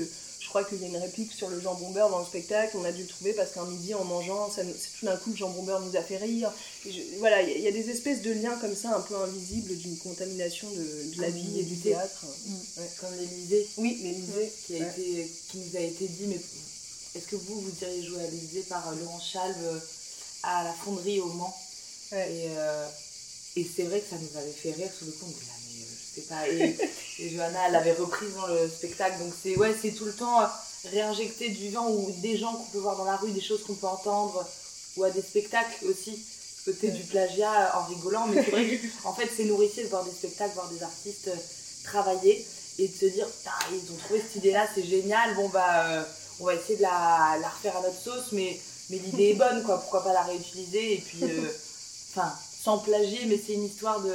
crois 0.50 0.64
qu'il 0.64 0.80
y 0.80 0.84
a 0.84 0.88
une 0.88 0.96
réplique 0.96 1.32
sur 1.32 1.48
le 1.48 1.60
jambon 1.60 1.90
beurre 1.90 2.10
dans 2.10 2.18
le 2.18 2.24
spectacle. 2.24 2.76
On 2.76 2.84
a 2.84 2.92
dû 2.92 3.02
le 3.02 3.08
trouver 3.08 3.32
parce 3.32 3.52
qu'un 3.52 3.64
midi, 3.64 3.94
en 3.94 4.04
mangeant, 4.04 4.50
c'est 4.54 4.64
tout 4.64 5.06
d'un 5.06 5.16
coup 5.16 5.30
le 5.30 5.36
jambon 5.36 5.62
beurre 5.62 5.80
nous 5.80 5.96
a 5.96 6.02
fait 6.02 6.16
rire. 6.18 6.52
voilà, 7.18 7.40
il 7.42 7.60
y, 7.60 7.68
a 7.68 7.72
des 7.72 7.88
espèces 7.88 8.20
de 8.20 8.32
liens 8.32 8.56
comme 8.60 8.74
ça, 8.74 8.96
un 8.96 9.00
peu 9.00 9.16
invisibles, 9.16 9.76
d'une 9.76 9.96
contamination 9.98 10.68
de, 10.70 11.20
la 11.20 11.30
vie 11.30 11.60
et 11.60 11.62
du 11.62 11.76
théâtre. 11.76 12.26
Mm. 12.46 12.56
Comme 13.00 13.14
l'Elysée. 13.16 13.68
Oui, 13.78 13.98
l'Elysée, 14.02 14.52
qui, 14.66 15.24
qui 15.50 15.58
nous 15.58 15.76
a 15.76 15.80
été 15.80 16.06
dit, 16.06 16.26
mais 16.26 16.40
est-ce 17.14 17.26
que 17.26 17.36
vous, 17.36 17.60
vous 17.60 17.70
diriez 17.70 18.04
jouer 18.04 18.20
à 18.20 18.30
l'Elysée 18.30 18.62
par 18.68 18.88
euh, 18.88 18.94
Laurent 18.96 19.20
Chalve 19.20 19.56
euh, 19.64 19.78
à 20.42 20.64
la 20.64 20.72
fonderie 20.72 21.20
au 21.20 21.32
Mans? 21.32 21.56
Et, 22.12 22.50
euh, 22.50 22.88
et 23.56 23.64
c'est 23.64 23.84
vrai 23.84 24.00
que 24.00 24.10
ça 24.10 24.16
nous 24.16 24.38
avait 24.38 24.52
fait 24.52 24.72
rire 24.72 24.90
sous 24.96 25.06
le 25.06 25.12
coup. 25.12 25.32
Pas. 26.28 26.48
Et, 26.48 26.76
Johanna, 27.30 27.66
elle 27.66 27.72
l'avait 27.72 27.92
reprise 27.92 28.34
dans 28.34 28.46
le 28.46 28.68
spectacle. 28.68 29.18
Donc 29.18 29.32
c'est 29.42 29.56
ouais, 29.56 29.74
c'est 29.80 29.92
tout 29.92 30.04
le 30.04 30.12
temps 30.12 30.40
euh, 30.42 30.46
réinjecter 30.90 31.50
du 31.50 31.70
vent 31.70 31.88
ou 31.90 32.10
des 32.18 32.36
gens 32.36 32.54
qu'on 32.54 32.64
peut 32.64 32.78
voir 32.78 32.96
dans 32.96 33.04
la 33.04 33.16
rue, 33.16 33.30
des 33.30 33.40
choses 33.40 33.62
qu'on 33.64 33.74
peut 33.74 33.86
entendre, 33.86 34.46
ou 34.96 35.04
à 35.04 35.10
des 35.10 35.22
spectacles 35.22 35.86
aussi. 35.86 36.18
Côté 36.64 36.90
du 36.90 37.02
plagiat 37.04 37.78
en 37.78 37.84
rigolant, 37.84 38.26
mais 38.26 38.44
c'est 38.44 38.50
vrai 38.50 38.80
qu'en 39.02 39.14
fait 39.14 39.28
c'est 39.34 39.44
nourricier 39.44 39.84
de 39.84 39.88
voir 39.88 40.04
des 40.04 40.10
spectacles, 40.10 40.54
voir 40.54 40.68
des 40.68 40.82
artistes 40.82 41.28
euh, 41.28 41.36
travailler 41.84 42.44
et 42.78 42.86
de 42.86 42.94
se 42.94 43.06
dire 43.06 43.26
ils 43.72 43.92
ont 43.92 43.96
trouvé 44.04 44.20
cette 44.20 44.36
idée 44.36 44.52
là, 44.52 44.66
c'est 44.74 44.84
génial, 44.84 45.34
bon 45.36 45.48
bah 45.48 45.86
euh, 45.86 46.02
on 46.38 46.44
va 46.44 46.54
essayer 46.54 46.76
de 46.76 46.82
la, 46.82 47.38
la, 47.40 47.48
refaire 47.48 47.78
à 47.78 47.82
notre 47.82 47.98
sauce, 47.98 48.32
mais, 48.32 48.60
mais 48.90 48.98
l'idée 48.98 49.30
est 49.30 49.34
bonne 49.34 49.62
quoi, 49.64 49.78
pourquoi 49.78 50.04
pas 50.04 50.12
la 50.12 50.22
réutiliser 50.22 50.94
et 50.94 50.98
puis 50.98 51.24
enfin 52.10 52.30
sans 52.62 52.78
plagier, 52.78 53.24
mais 53.26 53.40
c'est 53.44 53.54
une 53.54 53.64
histoire 53.64 54.02
de 54.02 54.12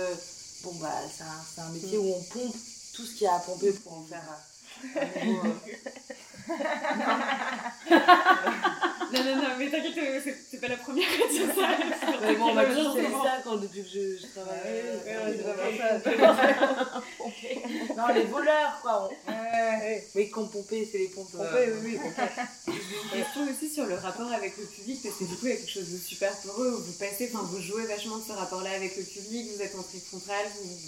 bon, 0.66 0.74
bah, 0.82 0.92
c'est 1.16 1.62
un, 1.62 1.70
métier 1.70 1.98
où 1.98 2.14
on 2.14 2.24
pompe 2.34 2.56
tout 2.94 3.04
ce 3.06 3.14
qu'il 3.16 3.24
y 3.24 3.28
a 3.28 3.36
à 3.36 3.40
pomper 3.40 3.72
pour 3.72 3.94
en 4.00 4.04
faire 4.04 4.22
un 5.22 5.26
nouveau. 5.26 5.48
Euh. 5.48 5.54
Non, 9.14 9.24
non, 9.24 9.36
non, 9.36 9.48
mais 9.58 9.70
t'inquiète, 9.70 9.98
euh, 9.98 10.20
c'est- 10.24 10.36
c'est 10.50 10.60
pas 10.60 10.68
la 10.68 10.78
première 10.78 11.08
à 11.08 11.28
dire 11.32 11.48
ça. 11.56 11.68
Mais 12.22 12.36
bon, 12.36 12.50
on 12.50 12.54
m'a 12.56 12.66
toujours 12.66 12.96
dit 12.96 13.02
moment. 13.04 13.24
ça 13.24 13.38
quand 13.44 13.56
depuis 13.58 13.84
que 13.84 13.88
je, 13.90 14.18
je 14.18 14.28
travaille. 14.28 14.58
Ouais, 14.66 14.82
ouais, 15.06 15.16
euh, 15.16 16.00
c'est 16.04 16.16
vraiment 16.16 16.36
ça. 16.36 17.02
Non, 17.98 18.08
les 18.14 18.24
voleurs, 18.24 18.80
quoi. 18.82 19.08
on- 19.08 19.32
Ouais. 19.32 19.65
Mais 20.14 20.30
quand 20.30 20.46
pomper, 20.46 20.88
c'est 20.92 20.98
les 21.00 21.08
pompes. 21.08 21.32
Pompé, 21.32 21.46
euh, 21.46 21.80
oui, 21.84 21.92
oui, 21.94 22.00
pompé. 22.02 22.22
Une 22.68 23.10
question 23.24 23.42
aussi 23.50 23.74
sur 23.74 23.86
le 23.86 23.96
rapport 23.96 24.32
avec 24.32 24.58
le 24.58 24.66
public, 24.66 25.02
parce 25.04 25.16
que 25.16 25.24
du 25.24 25.36
coup, 25.36 25.46
il 25.48 25.50
y 25.50 25.54
a 25.54 25.56
quelque 25.58 25.72
chose 25.72 25.90
de 25.90 25.98
super 25.98 26.36
peureux 26.42 26.76
où 26.78 26.84
vous 26.84 26.94
passez, 26.94 27.30
enfin, 27.34 27.44
vous 27.52 27.62
jouez 27.62 27.86
vachement 27.86 28.18
de 28.18 28.24
ce 28.28 28.32
rapport-là 28.34 28.72
avec 28.72 28.96
le 28.98 29.04
public, 29.04 29.52
vous 29.56 29.62
êtes 29.62 29.76
en 29.76 29.84
tri 29.84 30.00
frontal, 30.00 30.46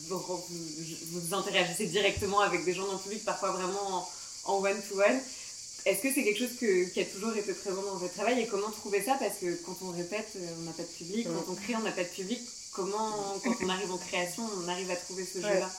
vous, 0.08 0.18
vous, 0.20 0.38
vous, 0.50 1.20
vous 1.22 1.34
interagissez 1.34 1.88
directement 1.88 2.40
avec 2.42 2.64
des 2.66 2.74
gens 2.74 2.86
dans 2.86 2.94
le 2.94 3.00
public, 3.00 3.26
parfois 3.26 3.52
vraiment 3.52 4.08
en 4.46 4.62
one-to-one. 4.62 5.20
Est-ce 5.86 6.02
que 6.02 6.14
c'est 6.14 6.24
quelque 6.24 6.40
chose 6.40 6.58
que- 6.60 6.86
qui 6.90 7.00
a 7.00 7.06
toujours 7.06 7.36
été 7.38 7.54
présent 7.54 7.82
dans 7.82 7.96
votre 7.98 8.14
travail 8.14 8.42
et 8.42 8.48
comment 8.48 8.70
trouver 8.72 9.02
ça? 9.02 9.16
Parce 9.20 9.38
que 9.40 9.56
quand 9.66 9.78
on 9.84 9.92
répète, 9.92 10.28
euh, 10.36 10.48
on 10.60 10.64
n'a 10.64 10.72
pas 10.72 10.84
de 10.84 10.88
public, 10.90 11.28
quand 11.28 11.52
on 11.52 11.56
crée, 11.56 11.76
on 11.76 11.80
n'a 11.82 11.92
pas 11.92 12.04
de 12.04 12.10
public. 12.10 12.42
Comment, 12.74 13.40
quand 13.44 13.56
on 13.64 13.70
arrive 13.70 13.92
en 13.92 13.98
création, 13.98 14.44
on 14.64 14.68
arrive 14.68 14.92
à 14.92 14.96
trouver 14.98 15.26
ce 15.26 15.40
Ouais. 15.40 15.54
jeu-là? 15.54 15.72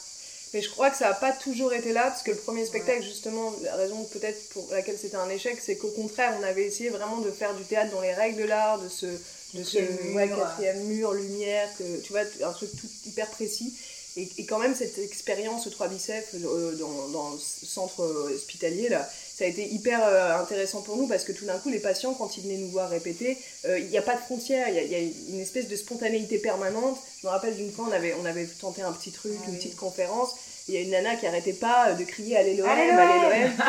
Mais 0.54 0.62
je 0.62 0.70
crois 0.70 0.90
que 0.90 0.96
ça 0.96 1.08
n'a 1.08 1.14
pas 1.14 1.32
toujours 1.32 1.72
été 1.72 1.92
là, 1.92 2.04
parce 2.04 2.22
que 2.22 2.30
le 2.30 2.36
premier 2.38 2.64
spectacle, 2.64 3.02
justement, 3.02 3.52
la 3.62 3.76
raison 3.76 4.02
peut-être 4.04 4.48
pour 4.50 4.66
laquelle 4.70 4.96
c'était 4.98 5.16
un 5.16 5.28
échec, 5.28 5.58
c'est 5.60 5.76
qu'au 5.76 5.90
contraire, 5.90 6.34
on 6.40 6.42
avait 6.42 6.64
essayé 6.64 6.90
vraiment 6.90 7.18
de 7.18 7.30
faire 7.30 7.54
du 7.54 7.64
théâtre 7.64 7.90
dans 7.90 8.00
les 8.00 8.14
règles 8.14 8.40
de 8.40 8.46
l'art, 8.46 8.78
de 8.78 8.88
ce, 8.88 9.06
de 9.06 9.62
ce 9.62 9.78
Quatrième 9.78 10.16
ouais, 10.16 10.26
mur, 10.26 10.36
quatrième 10.36 10.84
mur, 10.84 11.12
lumière, 11.12 11.68
que, 11.78 12.00
tu 12.00 12.12
vois, 12.12 12.22
un 12.44 12.52
truc 12.52 12.70
tout 12.80 12.88
hyper 13.06 13.28
précis. 13.28 13.74
Et, 14.18 14.28
et 14.38 14.46
quand 14.46 14.58
même, 14.58 14.74
cette 14.74 14.98
expérience 14.98 15.66
au 15.68 15.70
3 15.70 15.86
biceps 15.88 16.34
euh, 16.34 16.74
dans, 16.74 17.08
dans 17.08 17.30
le 17.30 17.38
centre 17.38 18.02
hospitalier, 18.34 18.88
là, 18.88 19.08
ça 19.36 19.44
a 19.44 19.46
été 19.46 19.64
hyper 19.72 20.04
euh, 20.04 20.36
intéressant 20.36 20.82
pour 20.82 20.96
nous 20.96 21.06
parce 21.06 21.22
que 21.22 21.30
tout 21.30 21.44
d'un 21.44 21.56
coup, 21.58 21.68
les 21.68 21.78
patients, 21.78 22.12
quand 22.14 22.36
ils 22.36 22.42
venaient 22.42 22.56
nous 22.56 22.70
voir 22.70 22.90
répéter, 22.90 23.38
euh, 23.66 23.78
il 23.78 23.86
n'y 23.86 23.96
a 23.96 24.02
pas 24.02 24.16
de 24.16 24.20
frontières, 24.20 24.68
il 24.68 24.74
y 24.74 24.78
a, 24.78 24.82
il 24.82 24.90
y 24.90 24.94
a 24.96 24.98
une 25.28 25.40
espèce 25.40 25.68
de 25.68 25.76
spontanéité 25.76 26.38
permanente. 26.38 26.98
Je 27.22 27.26
me 27.28 27.30
rappelle 27.30 27.54
d'une 27.54 27.70
fois, 27.70 27.86
on 27.88 27.92
avait, 27.92 28.14
on 28.20 28.24
avait 28.24 28.46
tenté 28.46 28.82
un 28.82 28.92
petit 28.92 29.12
truc, 29.12 29.34
Ah 29.40 29.44
une 29.46 29.52
oui. 29.52 29.58
petite 29.58 29.76
conférence. 29.76 30.34
Il 30.68 30.74
y 30.74 30.76
a 30.76 30.80
une 30.80 30.90
nana 30.90 31.16
qui 31.16 31.26
arrêtait 31.26 31.52
pas 31.54 31.92
de 31.94 32.04
crier 32.04 32.36
Allez 32.36 32.54
l'OM, 32.54 32.68
Allez 32.68 33.44
l'OM. 33.44 33.64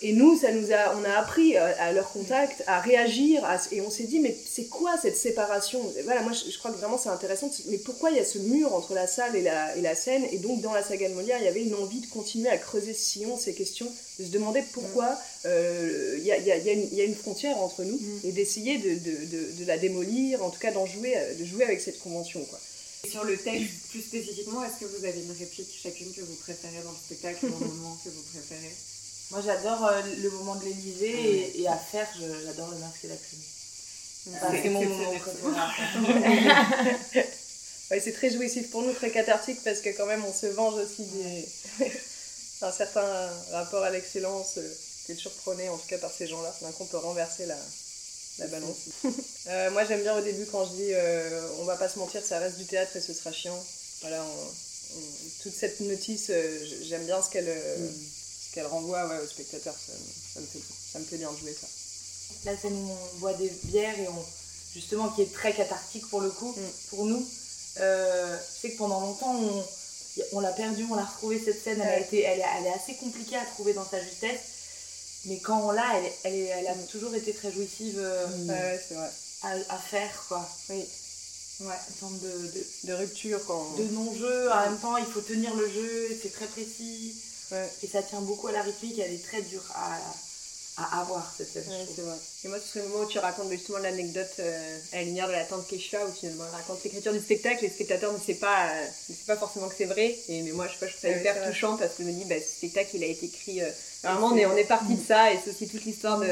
Et 0.00 0.12
nous, 0.12 0.38
ça 0.38 0.52
nous 0.52 0.72
a, 0.72 0.94
on 0.96 1.04
a 1.04 1.12
appris 1.18 1.56
euh, 1.56 1.72
à 1.80 1.92
leur 1.92 2.12
contact 2.12 2.62
à 2.68 2.80
réagir. 2.80 3.44
à- 3.44 3.58
et 3.72 3.80
on 3.80 3.90
s'est 3.90 4.04
dit, 4.04 4.20
mais 4.20 4.34
c'est 4.48 4.66
quoi 4.66 4.92
cette 5.02 5.16
séparation? 5.16 5.80
Voilà, 6.04 6.22
moi 6.22 6.30
je, 6.32 6.48
je 6.50 6.56
crois 6.56 6.70
que 6.70 6.76
vraiment 6.78 6.96
c'est 6.98 7.08
intéressant. 7.08 7.50
Mais 7.66 7.78
pourquoi 7.78 8.10
il 8.10 8.16
y 8.16 8.20
a 8.20 8.24
ce 8.24 8.38
mur 8.38 8.72
entre 8.74 8.94
la 8.94 9.06
salle 9.08 9.34
et 9.34 9.42
la, 9.42 9.76
et 9.76 9.80
la 9.80 9.94
scène? 9.96 10.24
Et 10.30 10.38
donc 10.38 10.60
dans 10.60 10.72
la 10.72 10.84
saga 10.84 11.08
de 11.08 11.14
Molière, 11.14 11.38
il 11.40 11.44
y 11.44 11.48
avait 11.48 11.64
une 11.64 11.74
envie 11.74 12.00
de 12.00 12.06
continuer 12.06 12.48
à 12.48 12.56
creuser 12.58 12.94
ce 12.94 13.04
sillon, 13.04 13.36
ces 13.36 13.54
questions, 13.54 13.92
de 14.20 14.24
se 14.24 14.30
demander 14.30 14.62
pourquoi 14.72 15.18
euh, 15.46 16.14
il 16.18 16.24
y, 16.24 16.30
a, 16.32 16.36
il 16.38 16.46
y 16.46 16.52
a- 16.52 16.56
il 16.58 16.64
y 16.64 16.70
a 16.70 16.72
une- 16.74 16.88
il 16.92 16.94
y 16.94 17.00
a 17.00 17.04
une 17.04 17.14
frontière 17.16 17.58
entre 17.58 17.82
nous 17.82 17.98
et 18.24 18.30
d'essayer 18.32 18.78
de, 18.78 18.90
de- 18.90 19.24
de- 19.26 19.52
de 19.60 19.64
la 19.66 19.78
démolir, 19.78 20.44
en 20.44 20.50
tout 20.50 20.60
cas 20.60 20.70
d'en 20.70 20.86
jouer, 20.86 21.14
euh, 21.16 21.34
de 21.34 21.44
jouer 21.44 21.64
avec 21.64 21.80
cette 21.80 21.98
convention. 22.00 22.40
Quoi. 22.48 22.58
Sur 23.10 23.24
le 23.24 23.36
texte, 23.36 23.88
plus 23.90 24.02
spécifiquement, 24.02 24.62
est-ce 24.64 24.80
que 24.80 24.84
vous 24.86 25.04
avez 25.04 25.20
une 25.20 25.32
réplique 25.32 25.68
chacune 25.82 26.12
que 26.12 26.20
vous 26.20 26.34
préférez 26.36 26.82
dans 26.84 26.90
le 26.90 26.96
spectacle 26.96 27.46
ou 27.46 27.54
un 27.56 27.66
moment 27.68 27.96
que 28.04 28.08
vous 28.10 28.22
préférez? 28.32 28.74
Moi, 29.30 29.42
j'adore 29.44 29.84
euh, 29.86 30.00
le 30.22 30.30
moment 30.30 30.54
de 30.56 30.64
l'Elysée 30.64 31.10
et, 31.56 31.60
et 31.62 31.68
à 31.68 31.76
faire, 31.76 32.08
je- 32.18 32.44
j'adore 32.46 32.70
le 32.70 32.78
masque 32.78 33.04
et 33.04 33.08
la. 33.08 33.14
Enfin, 33.14 34.52
C'est 34.62 34.68
mon 34.70 34.84
moment 34.84 35.14
préféré. 35.18 37.24
Ouais, 37.90 38.00
c'est 38.00 38.12
très 38.12 38.30
jouissif 38.30 38.70
pour 38.70 38.82
nous, 38.82 38.92
très 38.92 39.10
cathartique, 39.10 39.60
parce 39.64 39.80
que 39.80 39.88
quand 39.96 40.04
même 40.04 40.22
on 40.22 40.32
se 40.32 40.44
venge 40.46 40.74
aussi 40.74 41.04
des... 41.06 41.48
d'un 42.60 42.70
certain 42.72 43.30
rapport 43.52 43.82
à 43.82 43.88
l'excellence 43.90 44.58
euh, 44.58 44.74
qui 45.06 45.12
est 45.12 45.14
surprôné, 45.14 45.70
en 45.70 45.78
tout 45.78 45.86
cas 45.88 45.96
par 45.96 46.12
ces 46.12 46.26
gens-là. 46.26 46.54
D'un 46.60 46.70
coup, 46.72 46.82
on 46.82 46.86
peut 46.86 46.98
renverser 46.98 47.46
la, 47.46 47.56
la 48.38 48.46
balance. 48.46 48.76
Euh, 49.50 49.70
moi, 49.70 49.82
j'aime 49.86 50.02
bien 50.02 50.14
au 50.14 50.20
début 50.20 50.44
quand 50.52 50.66
je 50.66 50.72
dis 50.72 50.92
euh, 50.92 51.40
on 51.60 51.64
va 51.64 51.76
pas 51.78 51.88
se 51.88 51.98
mentir, 51.98 52.22
ça 52.22 52.38
reste 52.38 52.58
du 52.58 52.66
théâtre 52.66 52.94
et 52.96 53.00
ce 53.00 53.14
sera 53.14 53.32
chiant. 53.32 53.58
Voilà, 54.02 54.22
on- 54.22 54.98
on- 54.98 55.42
toute 55.42 55.54
cette 55.54 55.80
notice, 55.80 56.26
euh, 56.28 56.66
j'aime 56.82 57.06
bien 57.06 57.22
ce 57.22 57.30
qu'elle 57.30 57.48
euh, 57.48 57.76
ce 57.88 58.54
qu'elle 58.54 58.66
renvoie 58.66 59.06
ouais, 59.08 59.16
aux 59.24 59.26
spectateurs. 59.26 59.74
Ça, 59.74 59.94
me- 59.94 60.34
ça 60.34 60.40
me 60.40 60.46
fait, 60.46 60.60
ça 60.92 60.98
me 60.98 61.04
fait 61.06 61.16
bien 61.16 61.32
de 61.32 61.38
jouer 61.38 61.56
ça. 61.58 61.66
La 62.44 62.58
scène 62.58 62.74
où 62.74 62.90
on 62.90 63.18
boit 63.20 63.32
des 63.32 63.48
bières 63.64 63.98
et 63.98 64.06
on, 64.08 64.24
justement 64.74 65.08
qui 65.08 65.22
est 65.22 65.32
très 65.32 65.54
cathartique 65.54 66.06
pour 66.10 66.20
le 66.20 66.28
coup, 66.30 66.52
Mm. 66.54 66.62
pour 66.90 67.06
nous. 67.06 67.26
Euh, 67.80 68.36
je 68.36 68.60
sais 68.60 68.72
que 68.72 68.76
pendant 68.78 69.00
longtemps 69.00 69.34
on, 69.34 69.64
on 70.32 70.40
l'a 70.40 70.52
perdue, 70.52 70.84
on 70.90 70.94
l'a 70.94 71.06
retrouvée 71.06 71.40
cette 71.42 71.62
scène, 71.64 71.80
elle, 71.80 71.88
a 71.88 72.00
été, 72.00 72.20
elle, 72.22 72.40
est, 72.40 72.44
elle 72.58 72.66
est 72.66 72.74
assez 72.74 72.96
compliquée 72.96 73.36
à 73.36 73.46
trouver 73.46 73.72
dans 73.72 73.88
sa 73.88 73.98
justesse. 74.02 74.40
Mais 75.24 75.38
quand 75.38 75.60
on 75.66 75.70
l'a, 75.72 75.84
elle, 75.96 76.12
elle, 76.24 76.34
elle 76.58 76.66
a 76.68 76.74
toujours 76.90 77.14
été 77.14 77.32
très 77.32 77.52
jouissive 77.52 77.98
euh, 77.98 78.26
Ouais, 78.46 78.80
vrai. 78.90 79.10
à, 79.42 79.50
à 79.74 79.78
faire 79.78 80.24
quoi. 80.28 80.48
Oui. 80.70 80.84
Ouais, 81.60 81.74
une 81.88 81.94
forme 81.96 82.18
de, 82.20 82.28
de, 82.28 82.64
De 82.84 82.92
rupture 82.94 83.40
quand. 83.46 83.74
de 83.76 83.82
non-jeu, 83.84 84.50
en 84.52 84.60
même 84.70 84.78
temps 84.78 84.96
il 84.96 85.06
faut 85.06 85.20
tenir 85.20 85.54
le 85.56 85.68
jeu, 85.68 86.18
c'est 86.22 86.32
très 86.32 86.46
précis. 86.46 87.14
Ouais. 87.50 87.68
Et 87.82 87.86
ça 87.88 88.02
tient 88.02 88.20
beaucoup 88.20 88.46
à 88.48 88.52
la 88.52 88.62
rythmique, 88.62 88.98
elle 88.98 89.12
est 89.12 89.24
très 89.24 89.42
dure 89.42 89.64
à, 89.74 89.98
à 90.76 91.00
avoir 91.00 91.34
cette 91.36 91.52
scène. 91.52 91.64
Ouais, 91.68 91.86
c'est 91.96 92.02
vrai. 92.02 92.16
Et 92.44 92.48
moi, 92.48 92.58
ce 92.60 92.68
serait 92.68 92.82
le 92.82 92.88
moment 92.88 93.04
où 93.04 93.08
tu 93.08 93.18
racontes 93.18 93.50
justement 93.50 93.78
l'anecdote 93.78 94.30
euh, 94.38 94.78
à 94.92 94.96
la 94.98 95.02
lumière 95.02 95.26
de 95.26 95.32
la 95.32 95.44
tante 95.44 95.66
Kesha, 95.66 96.06
où 96.06 96.12
finalement 96.12 96.44
elle 96.46 96.54
raconte 96.54 96.84
l'écriture 96.84 97.12
du 97.12 97.18
spectacle, 97.20 97.64
les 97.64 97.70
spectateurs 97.70 98.12
ne 98.12 98.18
savent 98.18 98.36
pas, 98.36 98.68
euh, 98.70 98.86
ne 99.08 99.14
pas 99.26 99.36
forcément 99.36 99.68
que 99.68 99.74
c'est 99.76 99.86
vrai. 99.86 100.16
Et, 100.28 100.42
mais 100.42 100.52
moi, 100.52 100.68
je 100.68 100.74
sais 100.74 100.78
pas, 100.78 100.86
je 100.86 100.92
trouve 100.92 101.02
ça 101.02 101.08
Ouais, 101.08 101.18
hyper 101.20 101.48
touchant 101.48 101.76
parce 101.76 101.94
que 101.94 102.04
je 102.04 102.08
me 102.08 102.12
dis, 102.12 102.24
bah, 102.26 102.36
ce 102.40 102.46
spectacle, 102.58 102.90
il 102.94 103.02
a 103.02 103.06
été 103.08 103.26
écrit. 103.26 103.62
euh, 103.62 103.70
vraiment, 104.02 104.28
on 104.28 104.36
est, 104.36 104.46
on 104.46 104.56
est 104.56 104.64
parti 104.64 104.94
de 104.94 105.04
ça, 105.04 105.32
et 105.32 105.38
c'est 105.42 105.50
aussi 105.50 105.68
toute 105.68 105.84
l'histoire 105.84 106.18
de, 106.18 106.26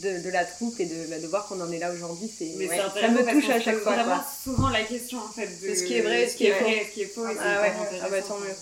de, 0.00 0.18
de 0.22 0.30
la 0.30 0.44
troupe 0.44 0.78
et 0.80 0.86
de, 0.86 1.06
bah, 1.08 1.18
de 1.18 1.26
voir 1.26 1.46
qu'on 1.46 1.60
en 1.60 1.70
est 1.72 1.78
là 1.78 1.92
aujourd'hui. 1.92 2.30
C'est, 2.38 2.52
Mais 2.56 2.68
ouais, 2.68 2.76
ça 2.78 3.08
me 3.08 3.22
touche 3.32 3.50
à 3.50 3.60
chaque 3.60 3.78
fois. 3.78 3.94
vraiment 3.94 4.22
souvent 4.44 4.68
la 4.68 4.82
question 4.84 5.18
en 5.18 5.28
fait 5.28 5.46
de, 5.46 5.74
ce 5.74 5.82
qui 5.84 5.94
est 5.94 6.02
vrai, 6.02 6.28
ce 6.28 6.36
qui 6.36 6.46
est 6.46 6.52
faux. 6.52 6.66
ce 6.66 6.94
qui 6.94 7.02
est 7.02 7.06
faux. 7.06 7.24
Ah 7.26 7.62
ouais, 7.62 7.68
hyper 7.70 8.04
ah 8.04 8.08
bah 8.08 8.22
tant 8.22 8.38
mieux. 8.38 8.54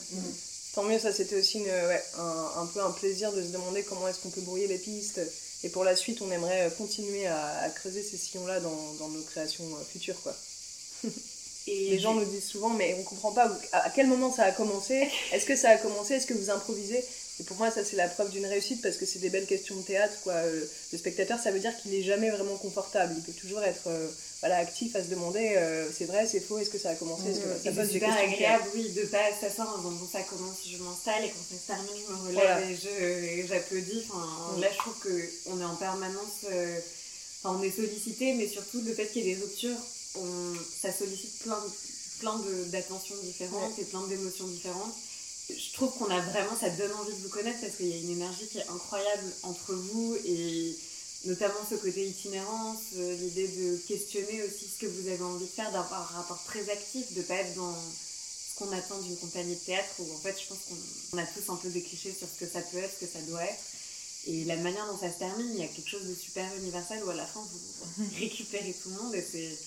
Tant 0.75 0.83
mieux, 0.85 0.99
ça 0.99 1.13
c'était 1.13 1.37
aussi 1.39 1.59
une, 1.59 1.67
ouais, 1.67 2.03
un, 2.19 2.63
un 2.63 2.67
peu 2.67 2.81
un 2.83 2.91
plaisir 2.91 3.33
de 3.33 3.43
se 3.43 3.49
demander 3.49 3.83
comment 3.85 4.09
est-ce 4.09 4.19
qu'on 4.19 4.31
peut 4.31 4.41
brouiller 4.41 4.67
les 4.67 4.79
pistes. 4.79 5.21
Et 5.63 5.69
pour 5.71 5.85
la 5.85 5.97
suite, 5.97 6.21
on 6.21 6.31
aimerait 6.31 6.67
euh, 6.67 6.71
continuer 6.71 7.27
à, 7.27 7.61
à 7.63 7.71
creuser 7.71 8.03
ces 8.03 8.19
sillons-là 8.19 8.61
dans, 8.61 8.93
dans 8.99 9.09
nos 9.09 9.23
créations 9.23 9.65
euh, 9.65 9.85
futures. 9.91 10.21
Quoi. 10.23 10.35
Et 11.67 11.89
Les 11.91 11.99
gens 11.99 12.13
nous 12.15 12.25
disent 12.27 12.45
souvent, 12.45 12.69
mais 12.69 12.95
on 13.01 13.03
comprend 13.05 13.33
pas 13.33 13.51
à 13.73 13.89
quel 13.89 14.07
moment 14.07 14.31
ça 14.31 14.43
a 14.45 14.53
commencé? 14.53 15.09
Est-ce 15.33 15.47
que 15.47 15.57
ça 15.57 15.71
a 15.71 15.77
commencé? 15.79 16.15
Est-ce 16.15 16.27
que 16.27 16.35
vous 16.35 16.51
improvisez? 16.51 17.03
Et 17.41 17.43
pour 17.43 17.57
moi, 17.57 17.71
ça 17.71 17.85
c'est 17.85 17.97
la 17.97 18.09
preuve 18.09 18.31
d'une 18.31 18.47
réussite 18.47 18.81
parce 18.81 18.97
que 18.97 19.07
c'est 19.07 19.19
des 19.19 19.29
belles 19.31 19.47
questions 19.47 19.75
de 19.77 19.83
théâtre. 19.83 20.15
Quoi. 20.23 20.35
Euh, 20.35 20.65
Le 20.93 20.99
spectateur, 20.99 21.39
ça 21.41 21.51
veut 21.51 21.59
dire 21.59 21.77
qu'il 21.81 21.93
est 21.95 22.03
jamais 22.03 22.31
vraiment 22.31 22.57
confortable. 22.57 23.15
Il 23.17 23.23
peut 23.25 23.33
toujours 23.33 23.63
être 23.63 23.89
euh, 23.89 24.09
voilà, 24.41 24.59
actif 24.59 24.95
à 24.95 25.03
se 25.03 25.09
demander, 25.09 25.55
euh, 25.57 25.89
c'est 25.97 26.05
vrai, 26.05 26.29
c'est 26.31 26.39
faux, 26.39 26.59
est-ce 26.59 26.71
que 26.71 26.79
ça 26.79 26.91
a 26.91 26.95
commencé 26.95 27.35
ça 27.35 27.41
pose 27.41 27.59
c'est 27.63 27.73
des 27.73 27.93
super 27.95 28.17
agréable, 28.17 28.65
oui, 28.75 28.91
de 28.93 29.03
pas 29.07 29.25
s'asseoir 29.41 29.75
en 29.75 29.79
disant 29.79 29.91
bon, 29.93 30.07
ça 30.13 30.21
commence, 30.23 30.59
je 30.71 30.77
m'installe 30.77 31.25
et 31.25 31.29
quand 31.31 31.43
ça 31.51 31.61
se 31.61 31.67
termine, 31.67 32.03
je 32.07 32.13
me 32.13 32.19
relève 32.29 32.35
Voilà. 32.35 32.61
et 33.33 33.47
j'applaudis. 33.49 34.05
Enfin, 34.11 34.27
Mm. 34.57 34.61
Là, 34.61 34.69
je 34.73 34.79
trouve 34.79 34.95
qu'on 35.01 35.61
est 35.61 35.65
en 35.65 35.77
permanence, 35.77 36.45
euh, 36.53 36.79
enfin, 37.43 37.59
on 37.59 37.63
est 37.63 37.75
sollicité, 37.75 38.35
mais 38.35 38.47
surtout 38.47 38.81
le 38.83 38.93
fait 38.95 39.07
qu'il 39.09 39.25
y 39.27 39.31
ait 39.31 39.35
des 39.35 39.41
ruptures, 39.43 39.79
on, 40.17 40.55
ça 40.83 40.93
sollicite 40.93 41.39
plein, 41.43 41.59
plein 42.21 42.39
d'attentions 42.67 43.17
différentes 43.25 43.77
et 43.79 43.85
plein 43.85 44.07
d'émotions 44.07 44.47
différentes. 44.47 44.95
Je 45.51 45.73
trouve 45.75 45.93
qu'on 45.99 46.11
a 46.11 46.21
vraiment, 46.21 46.57
ça 46.59 46.71
donne 46.71 46.93
envie 46.93 47.13
de 47.13 47.23
vous 47.23 47.29
connaître 47.29 47.61
parce 47.61 47.77
qu'il 47.77 47.89
y 47.89 47.93
a 47.93 47.97
une 47.97 48.11
énergie 48.11 48.47
qui 48.49 48.59
est 48.59 48.69
incroyable 48.69 49.25
entre 49.43 49.75
vous 49.75 50.17
et 50.25 50.75
notamment 51.27 51.61
ce 51.69 51.75
côté 51.77 52.07
itinérance, 52.07 52.81
euh, 52.97 53.17
l'idée 53.17 53.49
de 53.49 53.77
questionner 53.89 54.43
aussi 54.43 54.67
ce 54.69 54.79
que 54.79 54.87
vous 54.87 55.09
avez 55.09 55.23
envie 55.23 55.45
de 55.45 55.51
faire, 55.51 55.71
d'avoir 55.73 56.03
un 56.03 56.19
rapport 56.21 56.43
très 56.45 56.69
actif, 56.71 57.13
de 57.15 57.23
pas 57.23 57.35
être 57.35 57.55
dans 57.57 57.75
ce 57.75 58.59
qu'on 58.59 58.73
attend 58.73 58.99
d'une 59.01 59.17
compagnie 59.17 59.55
de 59.55 59.61
théâtre 59.61 59.95
où 59.99 60.15
en 60.15 60.19
fait 60.19 60.37
je 60.41 60.49
pense 60.49 60.59
qu'on 60.69 61.17
on 61.17 61.19
a 61.19 61.27
tous 61.27 61.51
un 61.51 61.57
peu 61.57 61.69
des 61.69 61.83
clichés 61.83 62.13
sur 62.13 62.29
ce 62.29 62.45
que 62.45 62.51
ça 62.51 62.61
peut 62.61 62.79
être, 62.79 62.95
ce 62.95 63.05
que 63.05 63.13
ça 63.13 63.21
doit 63.23 63.45
être. 63.45 63.63
Et 64.27 64.45
la 64.45 64.57
manière 64.57 64.87
dont 64.87 64.99
ça 64.99 65.13
se 65.13 65.19
termine, 65.19 65.51
il 65.55 65.61
y 65.61 65.65
a 65.65 65.69
quelque 65.69 65.89
chose 65.89 66.07
de 66.07 66.15
super 66.15 66.49
universel 66.57 67.03
où 67.05 67.11
à 67.11 67.15
la 67.15 67.27
fin 67.27 67.41
vous 67.41 68.05
récupérez 68.19 68.75
tout 68.83 68.91
le 68.91 68.97
monde 68.97 69.15
et 69.15 69.23
c'est 69.23 69.59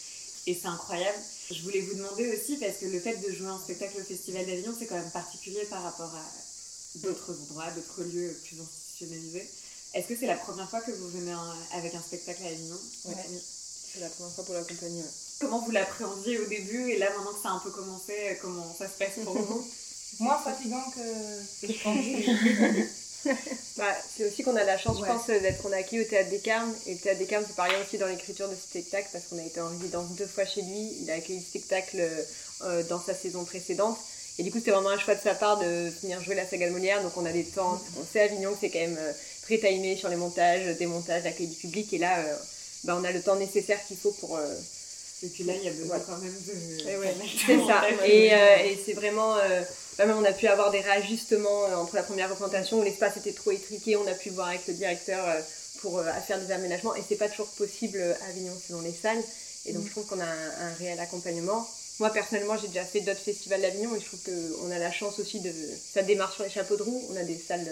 et 0.48 0.58
c'est 0.60 0.68
incroyable. 0.68 1.18
Je 1.52 1.62
voulais 1.62 1.82
vous 1.82 1.96
demander 1.96 2.28
aussi, 2.34 2.58
parce 2.58 2.78
que 2.78 2.86
le 2.86 3.00
fait 3.00 3.18
de 3.18 3.32
jouer 3.34 3.48
un 3.48 3.60
spectacle 3.60 4.00
au 4.00 4.04
Festival 4.04 4.46
d'Avignon, 4.46 4.74
c'est 4.78 4.86
quand 4.88 4.96
même 4.96 5.12
particulier 5.12 5.64
par 5.70 5.84
rapport 5.84 6.14
à 6.14 7.00
d'autres 7.00 7.36
endroits, 7.44 7.70
d'autres 7.72 8.04
lieux 8.04 8.36
plus 8.46 8.60
institutionnalisés. 8.60 9.48
Est-ce 9.94 10.08
que 10.08 10.16
c'est 10.18 10.28
la 10.28 10.36
première 10.38 10.70
fois 10.70 10.82
que 10.82 10.92
vous 10.92 11.10
venez 11.10 11.34
avec 11.74 11.94
un 11.96 12.02
spectacle 12.02 12.44
à 12.44 12.48
Avignon? 12.48 12.80
Ouais. 13.06 13.14
Oui. 13.30 13.40
C'est 13.94 14.00
la 14.00 14.10
première 14.10 14.34
fois 14.34 14.44
pour 14.46 14.54
la 14.56 14.64
compagnie. 14.64 15.02
ouais. 15.02 15.08
Comment 15.40 15.60
vous 15.60 15.72
l'appréhendiez 15.72 16.40
au 16.40 16.46
début? 16.48 16.92
Et 16.92 16.98
là 16.98 17.10
maintenant 17.16 17.34
que 17.34 17.42
ça 17.42 17.50
a 17.50 17.54
un 17.54 17.60
peu 17.60 17.70
commencé, 17.70 18.38
comment 18.42 18.76
ça 18.78 18.88
se 18.88 18.98
passe 18.98 19.24
pour 19.24 19.38
vous? 19.38 19.68
Moins 20.20 20.40
fatigant 20.40 20.84
que, 20.92 21.68
que 21.68 21.74
je 21.74 21.84
pensais. 21.84 22.90
Bah, 23.78 23.94
c'est 24.18 24.26
aussi 24.26 24.42
qu'on 24.44 24.56
a 24.56 24.64
la 24.64 24.78
chance, 24.78 24.98
Ouais. 25.00 25.08
je 25.08 25.14
pense, 25.14 25.28
d'être 25.28 25.72
acquis 25.74 26.02
au 26.02 26.04
Théâtre 26.04 26.30
des 26.32 26.40
Carmes. 26.40 26.74
Et 26.88 26.94
le 26.94 27.00
Théâtre 27.00 27.20
des 27.20 27.26
Carmes, 27.26 27.44
c'est 27.48 27.56
pareil 27.56 27.76
aussi 27.86 27.98
dans 28.00 28.08
l'écriture 28.08 28.50
de 28.50 28.56
ce 28.56 28.62
spectacle, 28.62 29.08
parce 29.12 29.26
qu'on 29.26 29.38
a 29.38 29.44
été 29.44 29.62
en 29.62 29.68
résidence 29.70 30.10
deux 30.18 30.26
fois 30.26 30.46
chez 30.46 30.62
lui. 30.62 30.94
Il 31.02 31.12
a 31.12 31.16
accueilli 31.16 31.40
le 31.40 31.46
spectacle 31.46 32.02
euh, 32.64 32.84
dans 32.90 33.00
sa 33.00 33.14
saison 33.14 33.46
précédente. 33.46 33.98
Et 34.40 34.44
du 34.44 34.52
coup, 34.52 34.58
c'était 34.58 34.72
vraiment 34.72 34.90
un 34.90 34.98
choix 35.00 35.14
de 35.16 35.22
sa 35.22 35.36
part 35.36 35.60
de 35.60 35.90
venir 36.02 36.22
jouer 36.24 36.34
la 36.36 36.48
saga 36.48 36.68
de 36.68 36.72
Molière. 36.72 37.04
Donc, 37.04 37.16
on 37.18 37.26
a 37.26 37.32
des 37.32 37.44
temps. 37.44 37.80
On 38.00 38.04
sait 38.12 38.22
à 38.22 38.24
Avignon 38.24 38.54
que 38.54 38.58
c'est 38.62 38.70
quand 38.72 38.80
même 38.80 38.98
euh, 39.00 39.12
très 39.44 39.58
timé 39.60 39.96
sur 39.96 40.10
les 40.10 40.16
montages, 40.16 40.76
démontages, 40.78 41.24
l'accueil 41.24 41.48
du 41.48 41.56
public. 41.56 41.94
Et 41.94 41.98
là, 42.00 42.20
euh, 42.20 42.36
bah, 42.84 42.98
on 43.00 43.04
a 43.04 43.12
le 43.12 43.22
temps 43.22 43.36
nécessaire 43.36 43.80
qu'il 43.88 43.98
faut 43.98 44.12
pour. 44.14 44.40
Et 45.24 45.28
puis 45.30 45.44
là, 45.44 45.54
il 45.56 45.64
y 45.64 45.68
a 45.68 45.72
besoin 45.72 46.00
quand 46.00 46.18
même 46.18 46.34
de. 46.34 46.98
ouais, 47.00 47.16
c'est 47.46 47.58
ça. 47.66 47.84
Et, 48.06 48.28
et 48.72 48.80
c'est 48.84 48.94
vraiment. 48.94 49.36
Bah, 49.98 50.06
même 50.06 50.18
on 50.18 50.26
a 50.26 50.32
pu 50.32 50.48
avoir 50.48 50.72
des 50.72 50.82
réajustements 50.82 51.66
euh, 51.66 51.76
entre 51.76 51.96
la 51.96 52.04
première 52.04 52.30
représentation 52.30 52.80
où 52.80 52.84
l'espace 52.84 53.18
était 53.18 53.34
trop 53.34 53.52
étriqué. 53.52 53.96
On 53.96 54.08
a 54.08 54.14
pu 54.14 54.30
voir 54.30 54.50
avec 54.50 54.68
le 54.68 54.74
directeur 54.74 55.28
euh, 55.28 55.42
pour 55.82 55.98
euh, 55.98 56.12
faire 56.26 56.40
des 56.40 56.52
aménagements. 56.52 56.96
Et 56.96 57.02
c'est 57.08 57.16
pas 57.16 57.30
toujours 57.30 57.48
possible 57.48 58.00
à 58.22 58.30
Avignon 58.30 58.54
selon 58.68 58.82
les 58.82 58.94
salles. 58.94 59.22
Et 59.66 59.74
donc 59.74 59.86
je 59.86 59.92
trouve 59.92 60.06
qu'on 60.06 60.20
a 60.20 60.26
un, 60.26 60.68
un 60.68 60.74
réel 60.78 61.00
accompagnement. 61.00 61.68
Moi 62.00 62.12
personnellement, 62.12 62.58
j'ai 62.58 62.68
déjà 62.68 62.86
fait 62.86 63.02
d'autres 63.02 63.20
festivals 63.20 63.62
d'Avignon 63.62 63.96
et 63.96 64.00
je 64.00 64.06
trouve 64.06 64.20
qu'on 64.22 64.72
a 64.72 64.78
la 64.78 64.92
chance 64.92 65.20
aussi 65.20 65.40
de. 65.40 65.52
Ça 65.94 66.04
démarre 66.04 66.32
sur 66.32 66.44
les 66.44 66.50
chapeaux 66.50 66.78
de 66.78 66.84
roue. 66.84 67.04
On 67.12 67.18
a 67.18 67.24
des 67.24 67.38
salles. 67.38 67.68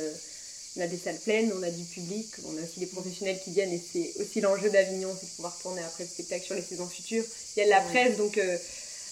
on 0.77 0.81
a 0.81 0.87
des 0.87 0.97
salles 0.97 1.19
pleines, 1.19 1.53
on 1.57 1.61
a 1.61 1.69
du 1.69 1.83
public, 1.83 2.27
on 2.45 2.57
a 2.57 2.61
aussi 2.63 2.79
des 2.79 2.87
professionnels 2.87 3.39
qui 3.41 3.51
viennent 3.51 3.71
et 3.71 3.81
c'est 3.93 4.13
aussi 4.19 4.41
l'enjeu 4.41 4.69
d'Avignon, 4.71 5.15
c'est 5.17 5.27
de 5.27 5.35
pouvoir 5.35 5.55
tourner 5.61 5.81
après 5.83 6.03
le 6.03 6.09
spectacle 6.09 6.43
sur 6.43 6.55
les 6.55 6.63
saisons 6.63 6.87
futures. 6.87 7.23
Il 7.55 7.59
y 7.59 7.61
a 7.61 7.65
de 7.65 7.69
la 7.69 7.81
presse, 7.81 8.17
donc, 8.17 8.37
euh, 8.39 8.57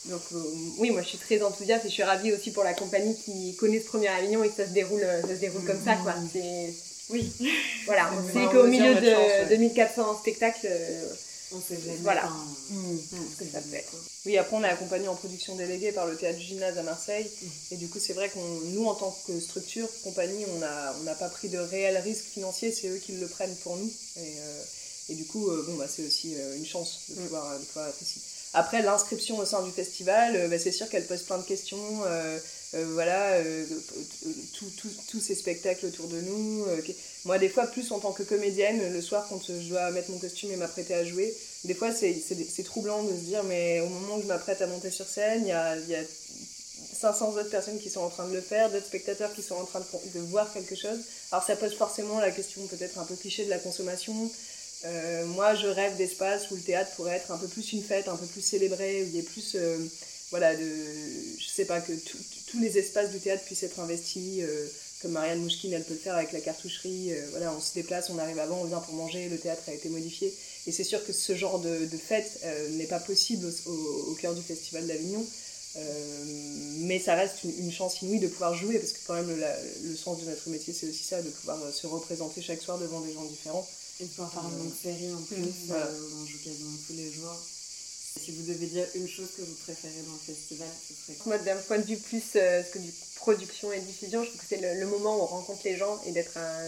donc 0.05 0.22
euh, 0.33 0.43
oui, 0.79 0.91
moi 0.91 1.01
je 1.01 1.07
suis 1.10 1.17
très 1.17 1.41
enthousiaste 1.41 1.86
et 1.86 1.89
je 1.89 1.93
suis 1.93 2.03
ravie 2.03 2.33
aussi 2.33 2.51
pour 2.51 2.63
la 2.63 2.74
compagnie 2.74 3.15
qui 3.15 3.55
connaît 3.55 3.79
ce 3.79 3.86
premier 3.86 4.10
Avignon 4.10 4.43
et 4.43 4.50
que 4.50 4.55
ça 4.55 4.65
se 4.67 4.74
déroule, 4.74 5.01
euh, 5.03 5.22
ça 5.22 5.29
se 5.29 5.39
déroule 5.39 5.63
comme 5.63 5.83
ça, 5.83 5.95
quoi. 5.95 6.13
C'est, 6.31 6.74
Oui. 7.10 7.31
voilà, 7.86 8.10
C'est 8.12 8.39
on 8.39 8.43
sait 8.45 8.51
qu'au 8.53 8.67
milieu 8.67 8.95
de 8.95 9.00
de, 9.00 9.10
chance, 9.12 9.19
ouais. 9.19 9.45
de 9.50 9.55
1400 9.55 10.19
spectacles, 10.19 10.67
euh, 10.69 11.05
On 11.53 11.62
sait 11.62 11.79
jamais. 11.79 11.98
Voilà. 12.01 12.25
enfin, 12.25 12.45
ce 13.31 13.43
que 13.43 13.50
ça 13.50 13.62
peut 13.62 13.75
être. 13.75 13.93
Oui, 14.25 14.38
après 14.38 14.55
on 14.57 14.63
est 14.63 14.69
accompagné 14.69 15.07
en 15.07 15.15
production 15.15 15.55
déléguée 15.55 15.91
par 15.91 16.07
le 16.07 16.15
théâtre 16.15 16.39
du 16.39 16.45
gymnase 16.45 16.77
à 16.77 16.83
Marseille. 16.83 17.29
Et 17.72 17.77
du 17.77 17.88
coup, 17.88 18.00
c'est 18.00 18.13
vrai 18.13 18.29
qu'on, 18.29 18.43
nous, 18.72 18.86
en 18.86 18.95
tant 18.95 19.15
que 19.27 19.39
structure, 19.39 19.88
compagnie, 20.03 20.45
on 20.55 20.60
n'a 20.60 20.95
on 21.00 21.03
n'a 21.03 21.15
pas 21.15 21.29
pris 21.29 21.50
de 21.50 21.60
réel 21.60 21.98
risque 21.98 22.25
financier, 22.25 22.72
c'est 22.72 22.88
eux 22.89 22.98
qui 22.98 23.13
le 23.13 23.27
prennent 23.27 23.55
pour 23.63 23.77
nous. 23.77 23.91
Et, 24.17 24.19
euh, 24.39 24.63
et 25.10 25.15
du 25.15 25.25
coup, 25.25 25.50
euh, 25.50 25.63
bon, 25.67 25.75
bah, 25.75 25.88
c'est 25.93 26.05
aussi 26.05 26.36
euh, 26.36 26.55
une 26.57 26.65
chance 26.65 27.01
de 27.10 27.15
pouvoir, 27.15 27.60
de 27.60 27.65
pouvoir 27.65 27.89
être 27.89 28.01
ici. 28.01 28.19
Après, 28.53 28.81
l'inscription 28.81 29.38
au 29.39 29.45
sein 29.45 29.63
du 29.63 29.72
festival, 29.72 30.36
euh, 30.36 30.48
bah, 30.48 30.60
c'est 30.60 30.72
sûr 30.72 30.88
qu'elle 30.89 31.05
pose 31.05 31.24
plein 31.24 31.38
de 31.39 31.43
questions. 31.43 32.03
euh, 32.05 32.38
euh, 32.75 32.86
voilà, 32.93 33.38
tous 34.57 35.19
ces 35.19 35.36
spectacles 35.36 35.86
autour 35.86 36.07
de 36.07 36.19
nous. 36.22 36.65
Moi, 37.25 37.38
des 37.38 37.48
fois, 37.50 37.67
plus 37.67 37.91
en 37.91 38.00
tant 38.00 38.13
que 38.13 38.24
comédienne, 38.24 38.91
le 38.91 39.01
soir, 39.01 39.27
quand 39.29 39.39
je 39.48 39.69
dois 39.69 39.91
mettre 39.91 40.10
mon 40.10 40.17
costume 40.17 40.51
et 40.51 40.55
m'apprêter 40.55 40.95
à 40.95 41.05
jouer, 41.05 41.31
des 41.65 41.75
fois, 41.75 41.91
c'est 41.91 42.63
troublant 42.63 43.03
de 43.03 43.10
se 43.10 43.22
dire, 43.22 43.43
mais 43.43 43.79
au 43.81 43.89
moment 43.89 44.15
où 44.17 44.22
je 44.24 44.27
m'apprête 44.27 44.62
à 44.63 44.67
monter 44.67 44.89
sur 44.89 45.07
scène, 45.07 45.43
il 45.43 45.50
y 45.50 45.51
a, 45.51 45.77
y 45.77 45.95
a 45.95 46.01
500 47.00 47.33
autres 47.36 47.50
personnes 47.50 47.79
qui 47.79 47.89
sont 47.89 48.01
en 48.01 48.10
train 48.10 48.27
de 48.27 48.33
le 48.33 48.41
faire, 48.41 48.72
d'autres 48.72 48.86
spectateurs 48.88 49.33
qui 49.33 49.41
sont 49.41 49.55
en 49.55 49.65
train 49.65 49.79
de, 49.79 50.19
de 50.19 50.25
voir 50.25 50.51
quelque 50.51 50.75
chose. 50.75 51.00
Alors, 51.31 51.43
ça 51.45 51.55
pose 51.55 51.75
forcément 51.75 52.19
la 52.19 52.31
question 52.31 52.65
peut-être 52.67 52.98
un 52.98 53.05
peu 53.05 53.15
cliché 53.15 53.45
de 53.45 53.50
la 53.50 53.60
consommation. 53.60 54.31
Euh, 54.85 55.25
moi, 55.27 55.55
je 55.55 55.67
rêve 55.67 55.95
d'espaces 55.95 56.51
où 56.51 56.55
le 56.55 56.61
théâtre 56.61 56.91
pourrait 56.95 57.15
être 57.15 57.31
un 57.31 57.37
peu 57.37 57.47
plus 57.47 57.73
une 57.73 57.83
fête, 57.83 58.07
un 58.07 58.17
peu 58.17 58.25
plus 58.25 58.41
célébré, 58.41 59.03
où 59.03 59.05
il 59.05 59.15
y 59.15 59.19
ait 59.19 59.23
plus, 59.23 59.55
euh, 59.55 59.77
voilà, 60.31 60.55
de, 60.55 60.65
je 61.39 61.47
sais 61.47 61.65
pas, 61.65 61.79
que 61.79 61.93
tous 62.47 62.59
les 62.59 62.77
espaces 62.77 63.11
du 63.11 63.19
théâtre 63.19 63.43
puissent 63.43 63.63
être 63.63 63.79
investis, 63.79 64.41
euh, 64.41 64.67
comme 65.01 65.11
Marianne 65.11 65.39
Mouchkine, 65.39 65.73
elle 65.73 65.83
peut 65.83 65.93
le 65.93 65.99
faire 65.99 66.15
avec 66.15 66.31
la 66.31 66.41
cartoucherie. 66.41 67.11
voilà, 67.31 67.53
on 67.53 67.59
se 67.59 67.73
déplace, 67.73 68.09
on 68.09 68.17
arrive 68.19 68.39
avant, 68.39 68.61
on 68.61 68.65
vient 68.65 68.79
pour 68.79 68.93
manger, 68.93 69.27
le 69.27 69.37
théâtre 69.37 69.63
a 69.67 69.73
été 69.73 69.89
modifié. 69.89 70.33
Et 70.65 70.71
c'est 70.71 70.85
sûr 70.85 71.05
que 71.05 71.11
ce 71.11 71.35
genre 71.35 71.59
de, 71.59 71.87
fête 71.97 72.39
n'est 72.71 72.87
pas 72.87 72.99
possible 72.99 73.45
au, 73.65 74.15
cœur 74.21 74.33
du 74.33 74.41
Festival 74.41 74.87
d'Avignon. 74.87 75.25
Mais 76.77 76.99
ça 76.99 77.15
reste 77.15 77.43
une, 77.43 77.69
chance 77.69 78.01
inouïe 78.01 78.19
de 78.19 78.29
pouvoir 78.29 78.55
jouer, 78.55 78.79
parce 78.79 78.93
que 78.93 78.99
quand 79.05 79.15
même, 79.15 79.37
le, 79.83 79.95
sens 79.97 80.21
de 80.21 80.25
notre 80.25 80.49
métier, 80.49 80.71
c'est 80.71 80.87
aussi 80.87 81.03
ça, 81.03 81.21
de 81.21 81.29
pouvoir 81.29 81.59
se 81.73 81.85
représenter 81.85 82.41
chaque 82.41 82.61
soir 82.61 82.79
devant 82.79 83.01
des 83.01 83.11
gens 83.11 83.25
différents. 83.25 83.67
Et 84.03 84.07
pouvoir 84.07 84.31
faire 84.33 84.43
une 84.51 84.57
longue 84.57 84.74
série 84.81 85.13
en 85.13 85.22
plus. 85.22 85.67
Voilà. 85.67 85.86
euh, 85.86 86.10
on 86.22 86.25
joue 86.25 86.38
quasiment 86.43 86.77
tous 86.88 86.93
les 86.93 87.12
jours. 87.12 87.36
Si 88.24 88.31
vous 88.31 88.43
devez 88.43 88.67
dire 88.67 88.86
une 88.95 89.07
chose 89.07 89.29
que 89.36 89.41
vous 89.41 89.55
préférez 89.63 90.01
dans 90.05 90.13
le 90.13 90.19
festival, 90.36 90.67
ce 90.88 90.93
serait 90.93 91.17
quoi 91.17 91.36
Moi, 91.36 91.43
d'un 91.45 91.55
point 91.57 91.79
de 91.79 91.83
vue 91.86 91.98
plus 91.98 92.22
euh, 92.36 92.62
que 92.72 92.77
du 92.77 92.91
production 93.15 93.72
et 93.74 93.79
diffusion, 93.79 94.24
je 94.24 94.29
trouve 94.29 94.41
que 94.41 94.48
c'est 94.48 94.62
le, 94.62 94.79
le 94.79 94.86
moment 94.88 95.17
où 95.17 95.21
on 95.21 95.25
rencontre 95.25 95.62
les 95.65 95.77
gens 95.77 95.99
et 96.06 96.12
d'être 96.12 96.38
à, 96.38 96.60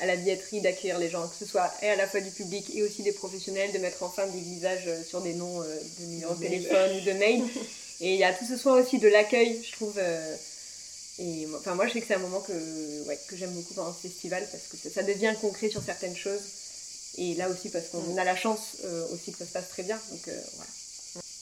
à 0.00 0.06
la 0.06 0.16
billetterie, 0.16 0.60
d'accueillir 0.60 0.98
les 0.98 1.08
gens, 1.08 1.26
que 1.26 1.34
ce 1.38 1.46
soit 1.46 1.72
et 1.82 1.88
à 1.88 1.96
la 1.96 2.06
fois 2.06 2.20
du 2.20 2.30
public 2.30 2.66
et 2.74 2.82
aussi 2.82 3.02
des 3.02 3.12
professionnels, 3.12 3.72
de 3.72 3.78
mettre 3.78 4.02
enfin 4.02 4.26
des 4.26 4.40
visages 4.40 4.84
euh, 4.88 5.02
sur 5.02 5.22
des 5.22 5.32
noms 5.34 5.62
euh, 5.62 5.76
de 6.00 6.04
numéros 6.06 6.34
de 6.34 6.40
téléphone 6.40 6.96
ou 6.98 7.04
de 7.04 7.12
mail. 7.12 7.42
Et 8.02 8.14
il 8.14 8.18
y 8.18 8.24
a 8.24 8.32
tout 8.32 8.46
ce 8.46 8.56
soir 8.56 8.82
aussi 8.82 8.98
de 8.98 9.08
l'accueil, 9.08 9.62
je 9.62 9.72
trouve. 9.72 9.94
euh, 9.98 10.36
et 11.18 11.44
moi- 11.46 11.58
enfin, 11.60 11.74
moi, 11.74 11.86
je 11.86 11.92
sais 11.92 12.00
que 12.00 12.06
c'est 12.06 12.14
un 12.14 12.18
moment 12.18 12.40
que, 12.40 12.52
ouais, 13.06 13.18
que 13.28 13.36
j'aime 13.36 13.52
beaucoup 13.52 13.74
pendant 13.74 13.92
ce 13.94 14.08
festival 14.08 14.46
parce 14.50 14.64
que 14.70 14.76
ça, 14.78 14.88
ça 14.94 15.02
devient 15.02 15.34
concret 15.40 15.68
sur 15.68 15.82
certaines 15.82 16.16
choses. 16.16 16.40
Et 17.18 17.34
là 17.34 17.48
aussi, 17.48 17.68
parce 17.70 17.88
qu'on 17.88 18.16
a 18.16 18.24
la 18.24 18.36
chance 18.36 18.76
euh, 18.84 19.06
aussi 19.12 19.32
que 19.32 19.38
ça 19.38 19.46
se 19.46 19.52
passe 19.52 19.68
très 19.68 19.82
bien. 19.82 19.98
Donc, 20.10 20.28
euh, 20.28 20.40
voilà. 20.56 20.70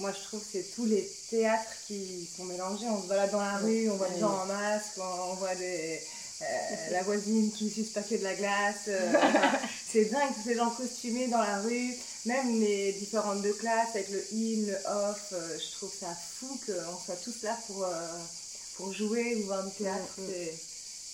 Moi, 0.00 0.12
je 0.12 0.24
trouve 0.28 0.40
que 0.40 0.46
c'est 0.52 0.74
tous 0.74 0.86
les 0.86 1.10
théâtres 1.30 1.70
qui 1.86 2.28
sont 2.36 2.44
mélangés. 2.44 2.86
On 2.88 3.02
se 3.02 3.08
balade 3.08 3.30
dans 3.30 3.40
la 3.40 3.58
rue, 3.58 3.90
on 3.90 3.96
voit 3.96 4.08
des 4.08 4.20
gens 4.20 4.42
en 4.42 4.46
masque, 4.46 4.92
on 4.98 5.32
on 5.32 5.34
voit 5.34 5.54
des, 5.56 6.00
euh, 6.42 6.44
la 6.92 7.02
voisine 7.02 7.50
qui 7.52 7.68
suce 7.70 7.90
passer 7.90 8.18
de 8.18 8.24
la 8.24 8.34
glace. 8.34 8.88
c'est 9.92 10.06
dingue, 10.06 10.32
tous 10.34 10.48
ces 10.48 10.54
gens 10.56 10.70
costumés 10.70 11.26
dans 11.28 11.42
la 11.42 11.58
rue, 11.60 11.94
même 12.24 12.60
les 12.60 12.92
différentes 12.92 13.42
de 13.42 13.52
classe 13.52 13.90
avec 13.94 14.08
le 14.10 14.24
in, 14.32 14.66
le 14.68 14.76
off. 15.10 15.32
je 15.32 15.72
trouve 15.76 15.92
ça 15.98 16.14
fou 16.38 16.58
qu'on 16.64 16.98
soit 17.04 17.16
tous 17.22 17.42
là 17.42 17.58
pour, 17.66 17.84
pour 18.76 18.92
jouer 18.94 19.34
ou 19.36 19.46
voir 19.46 19.64
du 19.64 19.72
théâtre. 19.72 20.04
C'est- 20.16 20.54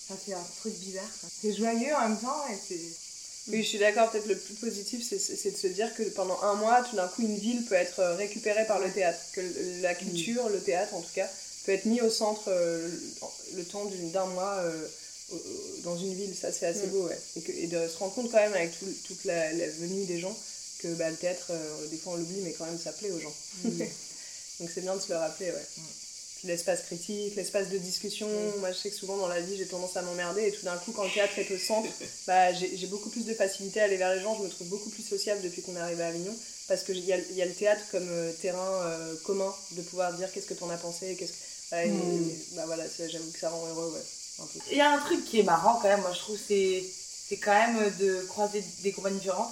Ça 0.07 0.13
fait 0.23 0.33
un 0.35 0.47
truc 0.59 0.77
bizarre. 0.77 1.09
C'est 1.41 1.51
joyeux 1.53 1.95
en 1.95 2.09
même 2.09 2.19
temps 2.19 2.43
et 2.51 2.55
c'est. 2.67 3.04
Oui, 3.47 3.61
je 3.63 3.67
suis 3.67 3.77
d'accord. 3.77 4.09
Peut-être 4.11 4.25
le 4.27 4.35
plus 4.37 4.55
positif, 4.55 5.05
c'est 5.07 5.19
c'est 5.19 5.51
de 5.51 5.57
se 5.57 5.67
dire 5.67 5.93
que 5.95 6.03
pendant 6.03 6.41
un 6.41 6.55
mois, 6.55 6.83
tout 6.89 6.95
d'un 6.95 7.07
coup, 7.07 7.21
une 7.21 7.37
ville 7.37 7.63
peut 7.65 7.75
être 7.75 7.99
euh, 7.99 8.15
récupérée 8.15 8.65
par 8.65 8.79
le 8.79 8.89
théâtre. 8.91 9.19
Que 9.33 9.41
la 9.81 9.93
culture, 9.93 10.49
le 10.49 10.59
théâtre 10.59 10.93
en 10.95 11.01
tout 11.01 11.13
cas, 11.13 11.29
peut 11.65 11.71
être 11.73 11.85
mis 11.85 12.01
au 12.01 12.09
centre 12.09 12.43
euh, 12.47 12.89
le 13.55 13.63
temps 13.63 13.85
d'un 14.13 14.25
mois 14.27 14.55
euh, 14.63 14.87
dans 15.83 15.97
une 15.97 16.13
ville. 16.15 16.33
Ça, 16.35 16.51
c'est 16.51 16.65
assez 16.65 16.87
Mm. 16.87 16.89
beau, 16.89 17.03
ouais. 17.07 17.19
Et, 17.35 17.41
que- 17.41 17.51
et 17.51 17.67
de 17.67 17.87
se 17.87 17.97
rendre 17.97 18.13
compte 18.15 18.31
quand 18.31 18.37
même 18.39 18.53
avec 18.53 18.77
tout- 18.79 18.95
toute 19.05 19.23
la, 19.25 19.53
la 19.53 19.67
venue 19.69 20.05
des 20.05 20.19
gens 20.19 20.35
que 20.79 20.87
bah, 20.95 21.09
le 21.09 21.15
théâtre, 21.15 21.47
euh, 21.51 21.87
des 21.87 21.97
fois 21.97 22.13
on 22.13 22.17
l'oublie, 22.17 22.41
mais 22.41 22.53
quand 22.53 22.65
même 22.65 22.79
ça 22.79 22.91
plaît 22.93 23.11
aux 23.11 23.19
gens. 23.19 23.33
Donc 24.59 24.69
c'est 24.73 24.81
bien 24.81 24.95
de 24.95 25.01
se 25.01 25.09
le 25.09 25.17
rappeler, 25.17 25.47
ouais. 25.51 25.65
L'espace 26.45 26.83
critique, 26.83 27.35
l'espace 27.35 27.69
de 27.69 27.77
discussion. 27.77 28.27
Moi, 28.59 28.71
je 28.71 28.77
sais 28.77 28.89
que 28.89 28.95
souvent 28.95 29.17
dans 29.17 29.27
la 29.27 29.41
vie, 29.41 29.57
j'ai 29.57 29.65
tendance 29.65 29.97
à 29.97 30.01
m'emmerder. 30.03 30.43
Et 30.47 30.51
tout 30.51 30.63
d'un 30.65 30.77
coup, 30.77 30.91
quand 30.91 31.03
le 31.03 31.09
théâtre 31.11 31.37
est 31.39 31.51
au 31.51 31.57
centre, 31.57 31.89
bah, 32.27 32.53
j'ai 32.53 32.87
beaucoup 32.87 33.09
plus 33.09 33.25
de 33.25 33.33
facilité 33.33 33.81
à 33.81 33.85
aller 33.85 33.97
vers 33.97 34.13
les 34.15 34.21
gens. 34.21 34.35
Je 34.37 34.43
me 34.43 34.49
trouve 34.49 34.67
beaucoup 34.67 34.89
plus 34.89 35.03
sociable 35.03 35.41
depuis 35.41 35.61
qu'on 35.61 35.75
est 35.75 35.79
arrivé 35.79 36.03
à 36.03 36.07
Avignon. 36.07 36.35
Parce 36.67 36.83
qu'il 36.83 36.99
y 37.05 37.13
a, 37.13 37.17
y 37.33 37.41
a 37.41 37.45
le 37.45 37.53
théâtre 37.53 37.81
comme 37.91 38.07
euh, 38.09 38.31
terrain 38.41 38.81
euh, 38.83 39.15
commun 39.23 39.53
de 39.71 39.81
pouvoir 39.83 40.13
dire 40.13 40.31
qu'est-ce 40.31 40.47
que 40.47 40.53
t'en 40.55 40.69
as 40.69 40.77
pensé. 40.77 41.15
Qu'est-ce 41.15 41.31
que... 41.33 41.75
Ouais, 41.75 41.87
et- 41.89 42.55
bah 42.55 42.63
voilà, 42.67 42.83
j'avoue 42.97 43.31
que 43.31 43.39
ça 43.39 43.49
rend 43.49 43.65
heureux, 43.67 43.91
ouais. 43.93 44.01
Il 44.71 44.77
y 44.77 44.81
a 44.81 44.91
un 44.91 44.99
truc 44.99 45.23
qui 45.25 45.39
est 45.39 45.43
marrant 45.43 45.79
quand 45.81 45.87
même, 45.87 46.01
moi 46.01 46.11
je 46.13 46.19
trouve, 46.19 46.37
c'est 46.47 46.83
c'est 47.27 47.37
quand 47.37 47.53
même 47.53 47.91
de 47.99 48.21
croiser 48.27 48.63
des 48.83 48.91
compagnies 48.91 49.17
différentes 49.19 49.51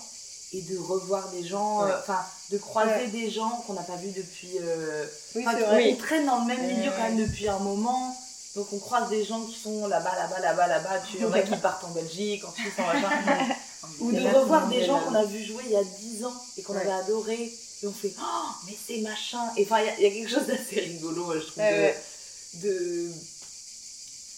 et 0.53 0.61
de 0.61 0.77
revoir 0.77 1.29
des 1.29 1.45
gens, 1.45 1.83
Ouais. 1.83 1.91
enfin 1.99 2.19
de 2.51 2.57
croiser 2.57 2.91
Ouais. 2.91 3.07
des 3.07 3.31
gens 3.31 3.63
qu'on 3.65 3.73
n'a 3.73 3.81
pas 3.81 3.95
vus 3.95 4.11
depuis. 4.15 4.51
euh, 4.61 5.05
Oui, 5.35 5.43
c'est 5.49 5.63
on- 5.63 5.67
vrai. 5.67 5.91
on 5.93 5.95
traîne 5.95 6.25
dans 6.27 6.39
le 6.41 6.45
même 6.45 6.65
milieu 6.67 6.91
quand 6.95 7.03
même 7.03 7.17
depuis 7.27 7.47
un 7.47 7.59
moment. 7.59 8.15
Donc 8.55 8.67
on 8.71 8.77
croise 8.77 9.09
des 9.09 9.25
gens 9.25 9.41
qui 9.45 9.57
sont 9.59 9.87
là-bas, 9.87 10.13
là-bas, 10.15 10.39
là-bas, 10.39 10.67
là-bas. 10.67 10.99
Puis 11.05 11.15
il 11.17 11.21
y 11.21 11.25
en 11.25 11.33
a 11.33 11.41
qui 11.41 11.55
partent 11.57 11.83
en 11.85 11.89
Belgique, 11.89 12.43
en 12.45 12.53
Suisse, 12.53 12.73
en 12.77 12.85
machin. 12.85 13.09
Ou 13.99 14.11
de 14.11 14.19
revoir 14.27 14.67
des 14.69 14.85
gens 14.85 14.99
qu'on 14.99 15.15
a 15.15 15.25
vu 15.25 15.43
jouer 15.43 15.63
il 15.65 15.71
y 15.71 15.75
a 15.75 15.83
10 15.83 16.23
ans 16.23 16.33
et 16.57 16.61
qu'on 16.61 16.73
Ouais. 16.73 16.81
avait 16.81 16.91
adoré. 16.91 17.51
Et 17.81 17.87
on 17.87 17.91
fait 17.91 18.13
Oh, 18.17 18.23
mais 18.67 18.77
c'est 18.87 18.99
machin. 19.01 19.41
Et 19.57 19.63
enfin, 19.63 19.79
il 19.81 19.85
y 19.87 19.89
a- 19.89 19.97
il 19.97 20.03
y, 20.03 20.05
a 20.05 20.09
quelque 20.11 20.29
chose 20.29 20.47
d'assez 20.47 20.79
rigolo, 20.79 21.33
je 21.33 21.39
trouve, 21.47 21.57
Ouais, 21.63 21.71
de, 21.71 22.67
ouais. 22.67 22.71
de. 22.71 23.11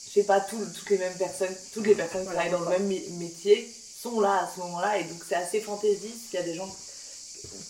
Je 0.07 0.13
sais 0.21 0.23
pas, 0.23 0.39
tout- 0.39 0.65
toutes 0.73 0.89
les 0.89 0.97
mêmes 0.97 1.13
personnes, 1.15 1.53
toutes 1.73 1.85
les 1.85 1.93
personnes 1.95 2.21
qui 2.21 2.27
travaillent 2.31 2.49
dans 2.51 2.61
le 2.61 2.69
même 2.69 2.87
mé- 2.89 3.09
métier 3.17 3.69
sont 4.09 4.19
là 4.19 4.43
à 4.45 4.49
ce 4.53 4.59
moment-là. 4.61 4.99
Et 4.99 5.03
donc, 5.05 5.19
c'est 5.27 5.35
assez 5.35 5.61
fantaisiste. 5.61 6.31
Il 6.33 6.35
y 6.35 6.39
a 6.39 6.43
des 6.43 6.53
gens 6.55 6.69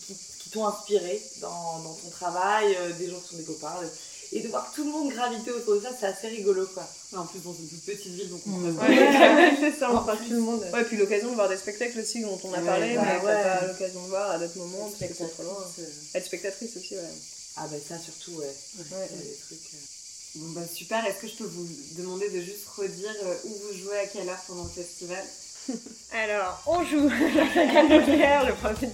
qui, 0.06 0.14
qui 0.40 0.50
t'ont 0.50 0.66
inspiré 0.66 1.20
dans, 1.40 1.78
dans 1.80 1.94
ton 1.94 2.10
travail, 2.10 2.76
euh, 2.78 2.92
des 2.92 3.08
gens 3.10 3.18
qui 3.20 3.28
sont 3.30 3.36
des 3.36 3.44
copains. 3.44 3.74
Et 4.32 4.40
de 4.40 4.48
voir 4.48 4.72
tout 4.74 4.82
le 4.84 4.90
monde 4.90 5.12
graviter 5.12 5.52
autour 5.52 5.76
de 5.76 5.80
ça, 5.82 5.90
c'est 5.98 6.06
assez 6.06 6.26
rigolo, 6.28 6.66
quoi. 6.74 6.82
En 7.16 7.24
plus, 7.26 7.38
dans 7.40 7.54
une 7.54 7.68
toute 7.68 7.84
petite 7.84 8.12
ville, 8.12 8.28
donc 8.28 8.40
on 8.46 8.58
Ouais, 8.74 8.86
reste 8.86 9.56
c'est 9.60 9.78
ça, 9.78 9.88
on 9.92 9.98
tout 10.04 10.30
le 10.30 10.40
monde. 10.40 10.66
Ouais, 10.72 10.84
puis 10.84 10.96
l'occasion 10.96 11.30
de 11.30 11.34
voir 11.36 11.48
des 11.48 11.56
spectacles 11.56 12.00
aussi 12.00 12.22
dont 12.22 12.38
on 12.42 12.52
a 12.52 12.58
Ouais, 12.58 12.66
parlé, 12.66 12.96
bah 12.96 13.02
mais 13.06 13.24
ouais. 13.24 13.32
t'as 13.42 13.58
pas 13.60 13.66
l'occasion 13.68 14.02
de 14.02 14.08
voir 14.08 14.30
à 14.32 14.38
d'autres 14.40 14.58
moments, 14.58 14.90
parce 14.90 15.10
que 15.10 15.16
c'est 15.16 15.28
trop 15.28 15.42
loin. 15.44 15.54
Spectatrice, 15.72 16.14
Être 16.14 16.26
spectatrice 16.26 16.76
aussi, 16.76 16.94
ouais. 16.94 17.00
euh, 17.00 17.56
Ah, 17.56 17.66
ben 17.70 17.80
ça, 17.88 17.98
surtout, 18.00 18.32
ouais. 18.32 18.54
Ouais. 18.90 19.08
Des 19.12 19.36
trucs. 19.46 19.74
euh, 19.74 19.78
Bon 20.38 20.50
bah 20.60 20.66
super, 20.74 21.06
est-ce 21.06 21.20
que 21.22 21.28
je 21.28 21.36
peux 21.36 21.44
vous 21.50 21.66
demander 21.96 22.28
de 22.28 22.40
juste 22.42 22.66
redire 22.76 23.14
euh, 23.24 23.34
où 23.44 23.48
vous 23.48 23.78
jouez, 23.78 23.96
à 23.96 24.06
quelle 24.06 24.28
heure 24.28 24.42
pendant 24.48 24.64
le 24.64 24.70
festival? 24.70 25.24
Alors, 26.12 26.62
on 26.66 26.84
joue 26.84 27.08
la 27.08 27.52
Sagrade 27.52 27.90
Nucléaire 27.90 28.46
le 28.46 28.52
premier. 28.54 28.92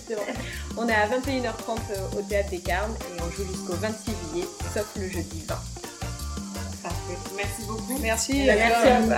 On 0.76 0.88
est 0.88 0.94
à 0.94 1.06
21h30 1.06 2.18
au 2.18 2.22
Théâtre 2.22 2.50
des 2.50 2.58
Carmes 2.58 2.94
et 3.00 3.20
on 3.20 3.30
joue 3.30 3.44
jusqu'au 3.46 3.74
26 3.74 4.11
juillet, 4.11 4.46
sauf 4.74 4.87
le 4.96 5.08
jeudi 5.08 5.44
20. 5.46 5.54
Parfait, 6.82 7.18
merci 7.37 7.62
beaucoup. 7.66 7.98
Merci. 8.00 8.44
Merci 8.44 8.88
à 8.88 9.00
vous. 9.00 9.12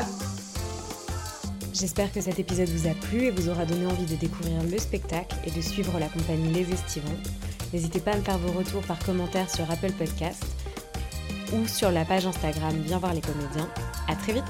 J'espère 1.73 2.13
que 2.13 2.21
cet 2.21 2.39
épisode 2.39 2.69
vous 2.69 2.89
a 2.89 2.95
plu 2.95 3.25
et 3.25 3.31
vous 3.31 3.49
aura 3.49 3.65
donné 3.65 3.87
envie 3.87 4.07
de 4.07 4.15
découvrir 4.15 4.63
le 4.63 4.79
spectacle 4.79 5.37
et 5.45 5.51
de 5.51 5.61
suivre 5.61 5.99
la 5.99 6.09
compagnie 6.09 6.53
Les 6.53 6.73
Estivants. 6.73 7.09
N'hésitez 7.73 8.01
pas 8.01 8.13
à 8.13 8.17
me 8.17 8.23
faire 8.23 8.39
vos 8.39 8.57
retours 8.57 8.83
par 8.83 8.99
commentaire 9.01 9.51
sur 9.51 9.69
Apple 9.71 9.93
Podcast 9.93 10.45
ou 11.53 11.67
sur 11.67 11.91
la 11.91 12.05
page 12.05 12.27
Instagram 12.27 12.75
Viens 12.85 12.99
voir 12.99 13.15
les 13.15 13.21
comédiens. 13.21 13.69
À 14.09 14.15
très 14.15 14.35
vite 14.35 14.45